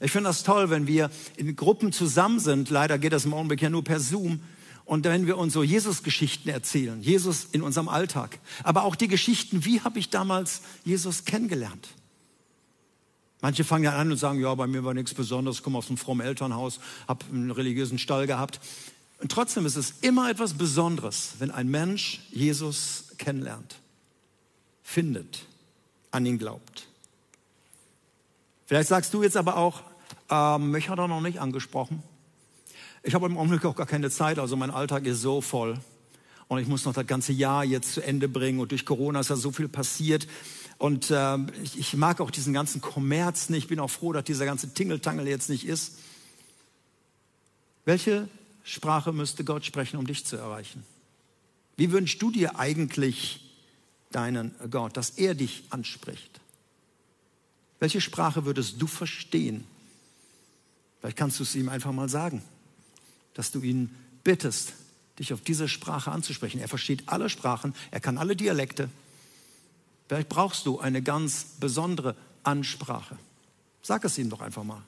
Ich 0.00 0.10
finde 0.10 0.30
das 0.30 0.42
toll, 0.42 0.70
wenn 0.70 0.86
wir 0.86 1.10
in 1.36 1.54
Gruppen 1.56 1.92
zusammen 1.92 2.40
sind. 2.40 2.70
Leider 2.70 2.98
geht 2.98 3.12
das 3.12 3.24
im 3.24 3.34
Augenblick 3.34 3.62
ja 3.62 3.70
nur 3.70 3.84
per 3.84 4.00
Zoom. 4.00 4.40
Und 4.84 5.04
wenn 5.04 5.26
wir 5.26 5.36
uns 5.36 5.52
so 5.52 5.62
Jesus-Geschichten 5.62 6.48
erzählen, 6.48 7.02
Jesus 7.02 7.48
in 7.52 7.62
unserem 7.62 7.88
Alltag, 7.88 8.38
aber 8.64 8.84
auch 8.84 8.96
die 8.96 9.08
Geschichten, 9.08 9.64
wie 9.66 9.82
habe 9.82 9.98
ich 9.98 10.08
damals 10.08 10.62
Jesus 10.84 11.24
kennengelernt? 11.26 11.88
Manche 13.40 13.64
fangen 13.64 13.84
ja 13.84 13.96
an 13.96 14.10
und 14.10 14.16
sagen, 14.16 14.40
ja, 14.40 14.54
bei 14.54 14.66
mir 14.66 14.84
war 14.84 14.94
nichts 14.94 15.14
Besonderes, 15.14 15.58
ich 15.58 15.62
komme 15.62 15.78
aus 15.78 15.88
einem 15.88 15.96
frommen 15.96 16.26
Elternhaus, 16.26 16.80
habe 17.06 17.24
einen 17.32 17.50
religiösen 17.50 17.98
Stall 17.98 18.26
gehabt. 18.26 18.60
Und 19.20 19.30
trotzdem 19.30 19.66
ist 19.66 19.76
es 19.76 19.94
immer 20.00 20.30
etwas 20.30 20.54
Besonderes, 20.54 21.34
wenn 21.38 21.50
ein 21.50 21.68
Mensch 21.68 22.20
Jesus 22.30 23.04
kennenlernt, 23.18 23.76
findet, 24.82 25.46
an 26.10 26.26
ihn 26.26 26.38
glaubt. 26.38 26.86
Vielleicht 28.66 28.88
sagst 28.88 29.14
du 29.14 29.22
jetzt 29.22 29.36
aber 29.36 29.56
auch, 29.56 29.82
ähm, 30.30 30.72
mich 30.72 30.88
hat 30.88 30.98
er 30.98 31.08
noch 31.08 31.20
nicht 31.20 31.40
angesprochen. 31.40 32.02
Ich 33.02 33.14
habe 33.14 33.26
im 33.26 33.38
Augenblick 33.38 33.64
auch 33.64 33.76
gar 33.76 33.86
keine 33.86 34.10
Zeit, 34.10 34.38
also 34.38 34.56
mein 34.56 34.70
Alltag 34.70 35.06
ist 35.06 35.22
so 35.22 35.40
voll. 35.40 35.78
Und 36.48 36.58
ich 36.58 36.66
muss 36.66 36.84
noch 36.84 36.94
das 36.94 37.06
ganze 37.06 37.32
Jahr 37.32 37.64
jetzt 37.64 37.92
zu 37.92 38.02
Ende 38.02 38.28
bringen. 38.28 38.58
Und 38.58 38.72
durch 38.72 38.84
Corona 38.86 39.20
ist 39.20 39.30
ja 39.30 39.36
so 39.36 39.52
viel 39.52 39.68
passiert. 39.68 40.26
Und 40.78 41.10
äh, 41.10 41.38
ich, 41.62 41.78
ich, 41.78 41.96
mag 41.96 42.20
auch 42.20 42.30
diesen 42.30 42.54
ganzen 42.54 42.80
Kommerz 42.80 43.48
nicht. 43.48 43.64
Ich 43.64 43.68
bin 43.68 43.80
auch 43.80 43.90
froh, 43.90 44.12
dass 44.12 44.24
dieser 44.24 44.46
ganze 44.46 44.72
Tingeltangel 44.72 45.26
jetzt 45.26 45.50
nicht 45.50 45.66
ist. 45.66 45.98
Welche 47.84 48.28
Sprache 48.62 49.12
müsste 49.12 49.44
Gott 49.44 49.64
sprechen, 49.64 49.96
um 49.96 50.06
dich 50.06 50.24
zu 50.24 50.36
erreichen? 50.36 50.84
Wie 51.76 51.90
wünschst 51.90 52.22
du 52.22 52.30
dir 52.30 52.58
eigentlich 52.58 53.44
deinen 54.12 54.54
Gott, 54.70 54.96
dass 54.96 55.10
er 55.10 55.34
dich 55.34 55.64
anspricht? 55.70 56.40
Welche 57.80 58.00
Sprache 58.00 58.44
würdest 58.44 58.80
du 58.80 58.86
verstehen? 58.86 59.64
Vielleicht 61.00 61.16
kannst 61.16 61.38
du 61.38 61.44
es 61.44 61.54
ihm 61.54 61.68
einfach 61.68 61.92
mal 61.92 62.08
sagen, 62.08 62.42
dass 63.34 63.50
du 63.52 63.60
ihn 63.62 63.94
bittest, 64.24 64.74
dich 65.18 65.32
auf 65.32 65.40
diese 65.40 65.68
Sprache 65.68 66.12
anzusprechen. 66.12 66.60
Er 66.60 66.68
versteht 66.68 67.04
alle 67.06 67.28
Sprachen, 67.28 67.74
er 67.90 68.00
kann 68.00 68.18
alle 68.18 68.36
Dialekte. 68.36 68.88
Vielleicht 70.08 70.28
brauchst 70.28 70.66
du 70.66 70.80
eine 70.80 71.02
ganz 71.02 71.44
besondere 71.60 72.16
Ansprache. 72.42 73.16
Sag 73.82 74.04
es 74.04 74.18
ihm 74.18 74.30
doch 74.30 74.40
einfach 74.40 74.64
mal. 74.64 74.82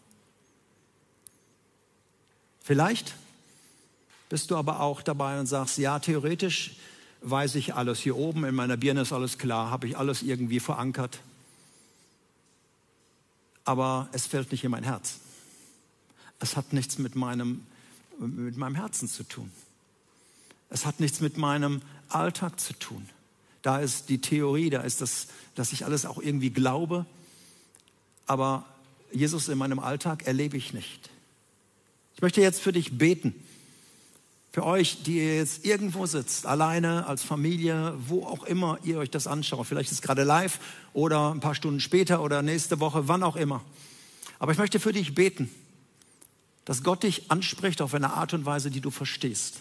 Vielleicht 2.62 3.14
bist 4.28 4.50
du 4.50 4.56
aber 4.56 4.80
auch 4.80 5.02
dabei 5.02 5.38
und 5.38 5.46
sagst, 5.46 5.78
ja, 5.78 5.98
theoretisch 5.98 6.76
weiß 7.20 7.54
ich 7.54 7.74
alles. 7.74 8.00
Hier 8.00 8.16
oben 8.16 8.44
in 8.44 8.54
meiner 8.54 8.76
Birne 8.76 9.02
ist 9.02 9.12
alles 9.12 9.38
klar, 9.38 9.70
habe 9.70 9.87
ich 9.87 9.96
alles 9.96 10.22
irgendwie 10.22 10.61
verankert 10.61 11.20
aber 13.70 14.09
es 14.11 14.26
fällt 14.26 14.50
nicht 14.50 14.64
in 14.64 14.70
mein 14.72 14.83
Herz. 14.83 15.20
Es 16.40 16.56
hat 16.56 16.72
nichts 16.72 16.98
mit 16.98 17.14
meinem, 17.14 17.64
mit 18.18 18.56
meinem 18.56 18.74
Herzen 18.74 19.09
zu 19.09 19.22
tun. 19.22 19.50
Es 20.70 20.87
hat 20.87 20.98
nichts 20.98 21.20
mit 21.20 21.37
meinem 21.37 21.80
Alltag 22.09 22.59
zu 22.59 22.72
tun. 22.72 23.09
Da 23.62 23.79
ist 23.79 24.09
die 24.09 24.20
Theorie, 24.20 24.70
da 24.70 24.81
ist 24.81 25.01
das, 25.01 25.29
dass 25.55 25.73
ich 25.73 25.85
alles 25.85 26.07
auch 26.07 26.20
irgendwie 26.20 26.51
glaube, 26.51 27.07
aber 28.27 28.64
Jesus 29.12 29.49
in 29.49 29.59
meinem 29.59 29.79
Alltag 29.81 30.27
erlebe 30.27 30.57
ich 30.57 30.73
nicht. 30.73 31.11
Ich 32.14 32.23
möchte 32.23 32.40
jetzt 32.40 32.61
für 32.61 32.73
dich 32.73 32.96
beten. 32.96 33.35
Für 34.53 34.64
euch, 34.64 35.05
die 35.05 35.18
ihr 35.18 35.37
jetzt 35.37 35.64
irgendwo 35.64 36.07
sitzt, 36.07 36.44
alleine, 36.44 37.07
als 37.07 37.23
Familie, 37.23 37.94
wo 38.09 38.25
auch 38.25 38.44
immer 38.44 38.79
ihr 38.83 38.99
euch 38.99 39.11
das 39.11 39.27
anschaut. 39.27 39.66
Vielleicht 39.66 39.90
ist 39.90 39.99
es 39.99 40.03
gerade 40.03 40.25
live 40.25 40.59
oder 40.92 41.33
ein 41.33 41.40
paar 41.40 41.55
Stunden 41.55 41.81
später 41.81 42.23
oder 42.23 42.42
nächste 42.42 42.81
Woche, 42.81 43.07
wann 43.07 43.23
auch 43.23 43.37
immer. 43.37 43.62
Aber 44.40 44.53
ich 44.53 44.59
möchte 44.59 44.81
für 44.81 44.92
dich 44.92 45.14
beten, 45.14 45.51
dass 46.64 46.83
Gott 46.83 47.05
dich 47.05 47.31
anspricht 47.31 47.81
auf 47.81 47.94
eine 47.94 48.12
Art 48.14 48.35
und 48.35 48.44
Weise, 48.44 48.70
die 48.70 48.81
du 48.81 48.90
verstehst. 48.90 49.61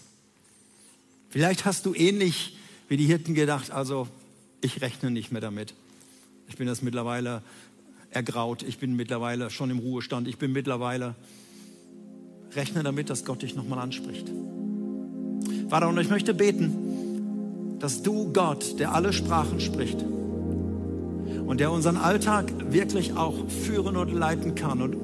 Vielleicht 1.30 1.66
hast 1.66 1.86
du 1.86 1.94
ähnlich 1.94 2.58
wie 2.90 2.98
die 2.98 3.06
Hirten 3.06 3.36
gedacht, 3.36 3.72
also 3.72 4.08
ich 4.62 4.82
rechne 4.82 5.12
nicht 5.12 5.32
mehr 5.32 5.42
damit. 5.42 5.74
Ich 6.50 6.58
bin 6.58 6.68
das 6.68 6.82
mittlerweile 6.82 7.42
ergraut, 8.10 8.64
ich 8.64 8.80
bin 8.80 8.96
mittlerweile 8.96 9.50
schon 9.52 9.70
im 9.70 9.80
Ruhestand, 9.80 10.28
ich 10.28 10.38
bin 10.38 10.52
mittlerweile, 10.52 11.16
rechne 12.56 12.84
damit, 12.84 13.10
dass 13.10 13.24
Gott 13.24 13.44
dich 13.44 13.56
nochmal 13.56 13.80
anspricht. 13.80 14.30
Vater, 15.70 15.88
und 15.88 16.00
ich 16.00 16.10
möchte 16.10 16.34
beten, 16.34 17.78
dass 17.80 18.02
du 18.02 18.34
Gott, 18.34 18.80
der 18.80 18.94
alle 18.94 19.14
Sprachen 19.14 19.60
spricht 19.60 20.04
und 21.46 21.60
der 21.60 21.72
unseren 21.72 21.98
Alltag 21.98 22.52
wirklich 22.72 23.14
auch 23.14 23.48
führen 23.48 23.96
und 23.96 24.12
leiten 24.12 24.56
kann 24.56 24.82
und 24.82 24.96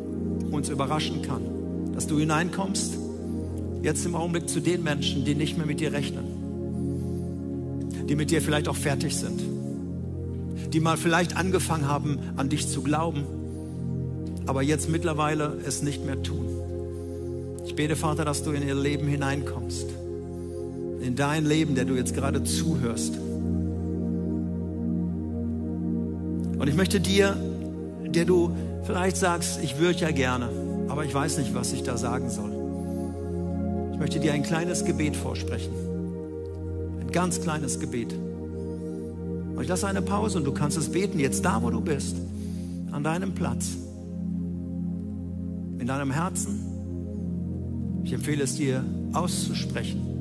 uns 0.52 0.70
überraschen 0.70 1.22
kann, 1.22 1.94
dass 1.94 2.08
du 2.08 2.18
hineinkommst, 2.18 2.98
jetzt 3.84 4.06
im 4.06 4.16
Augenblick 4.16 4.50
zu 4.50 4.60
den 4.60 4.82
Menschen, 4.82 5.24
die 5.24 5.36
nicht 5.36 5.58
mehr 5.58 5.68
mit 5.68 5.80
dir 5.80 5.94
rechnen, 5.94 6.35
die 8.08 8.16
mit 8.16 8.32
dir 8.32 8.42
vielleicht 8.42 8.68
auch 8.68 8.76
fertig 8.76 9.16
sind, 9.16 9.42
die 10.74 10.80
mal 10.80 10.98
vielleicht 10.98 11.38
angefangen 11.38 11.88
haben, 11.88 12.20
an 12.36 12.50
dich 12.50 12.68
zu 12.68 12.82
glauben, 12.82 13.24
aber 14.46 14.62
jetzt 14.62 14.90
mittlerweile 14.90 15.58
es 15.66 15.82
nicht 15.82 16.06
mehr 16.06 16.22
tun. 16.22 16.46
Ich 17.66 17.76
bete, 17.76 17.96
Vater, 17.96 18.26
dass 18.26 18.44
du 18.44 18.52
in 18.52 18.68
ihr 18.68 18.76
Leben 18.76 19.08
hineinkommst 19.08 19.88
in 21.06 21.16
dein 21.16 21.46
Leben, 21.46 21.76
der 21.76 21.86
du 21.86 21.94
jetzt 21.96 22.16
gerade 22.16 22.44
zuhörst. 22.44 23.14
Und 26.58 26.68
ich 26.68 26.76
möchte 26.76 27.00
dir, 27.00 27.38
der 28.06 28.26
du 28.26 28.52
vielleicht 28.84 29.18
sagst, 29.18 29.60
ich 29.64 29.78
würde 29.78 30.00
ja 30.00 30.12
gerne, 30.12 30.50
aber 30.88 31.06
ich 31.06 31.14
weiß 31.14 31.38
nicht, 31.38 31.54
was 31.54 31.74
ich 31.74 31.84
da 31.84 31.98
sagen 31.98 32.30
soll. 32.30 32.52
Ich 33.94 34.00
möchte 34.00 34.20
dir 34.20 34.34
ein 34.34 34.44
kleines 34.44 34.84
Gebet 34.84 35.16
vorsprechen. 35.16 35.95
Ganz 37.16 37.42
kleines 37.42 37.80
Gebet. 37.80 38.14
Und 38.14 39.60
ich 39.60 39.68
lasse 39.68 39.88
eine 39.88 40.04
Pause 40.04 40.38
und 40.38 40.44
du 40.44 40.52
kannst 40.52 40.78
es 40.78 40.92
beten, 40.92 41.18
jetzt 41.18 41.44
da, 41.44 41.64
wo 41.64 41.72
du 41.72 41.82
bist, 41.82 42.16
an 42.92 43.04
deinem 43.04 43.34
Platz, 43.34 43.72
in 45.80 45.88
deinem 45.88 46.12
Herzen. 46.12 46.60
Ich 48.04 48.14
empfehle 48.14 48.44
es 48.44 48.56
dir 48.56 48.86
auszusprechen 49.14 50.16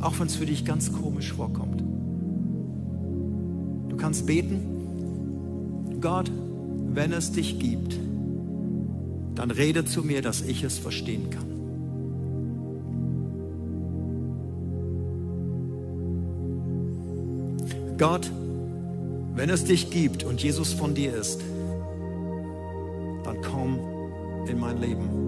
auch 0.00 0.18
wenn 0.18 0.26
es 0.26 0.36
für 0.36 0.46
dich 0.46 0.64
ganz 0.64 0.92
komisch 0.92 1.32
vorkommt. 1.32 1.82
Du 3.88 3.96
kannst 3.96 4.26
beten, 4.26 5.98
Gott, 6.00 6.30
wenn 6.92 7.12
es 7.12 7.32
dich 7.32 7.58
gibt, 7.58 7.98
dann 9.34 9.50
rede 9.50 9.84
zu 9.84 10.02
mir, 10.02 10.22
dass 10.22 10.42
ich 10.42 10.62
es 10.62 10.78
verstehen 10.78 11.30
kann. 11.30 11.55
Gott, 17.98 18.30
wenn 19.34 19.50
es 19.50 19.64
dich 19.64 19.90
gibt 19.90 20.24
und 20.24 20.42
Jesus 20.42 20.72
von 20.72 20.94
dir 20.94 21.14
ist, 21.14 21.40
dann 23.24 23.36
komm 23.42 23.78
in 24.48 24.58
mein 24.58 24.80
Leben. 24.80 25.26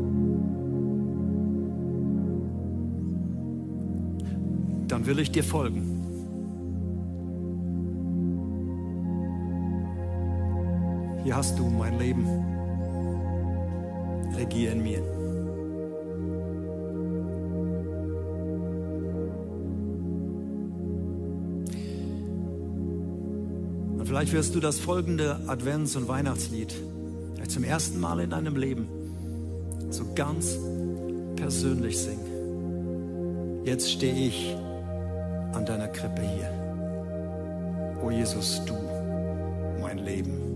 dann 4.88 5.06
will 5.06 5.18
ich 5.20 5.30
dir 5.30 5.44
folgen. 5.44 5.82
Hier 11.22 11.36
hast 11.36 11.58
du 11.58 11.68
mein 11.68 11.98
Leben. 11.98 12.26
Regier 14.34 14.72
in 14.72 14.82
mir. 14.82 15.17
Vielleicht 24.18 24.32
wirst 24.32 24.54
du 24.56 24.58
das 24.58 24.80
folgende 24.80 25.38
Advents- 25.46 25.96
und 25.96 26.08
Weihnachtslied 26.08 26.74
vielleicht 27.34 27.52
zum 27.52 27.62
ersten 27.62 28.00
Mal 28.00 28.18
in 28.18 28.30
deinem 28.30 28.56
Leben 28.56 28.88
so 29.90 30.12
ganz 30.16 30.58
persönlich 31.36 31.96
singen. 31.96 33.62
Jetzt 33.64 33.92
stehe 33.92 34.26
ich 34.26 34.56
an 35.52 35.64
deiner 35.64 35.86
Krippe 35.86 36.22
hier. 36.22 36.50
O 38.02 38.10
Jesus, 38.10 38.60
du, 38.66 38.74
mein 39.80 39.98
Leben. 39.98 40.47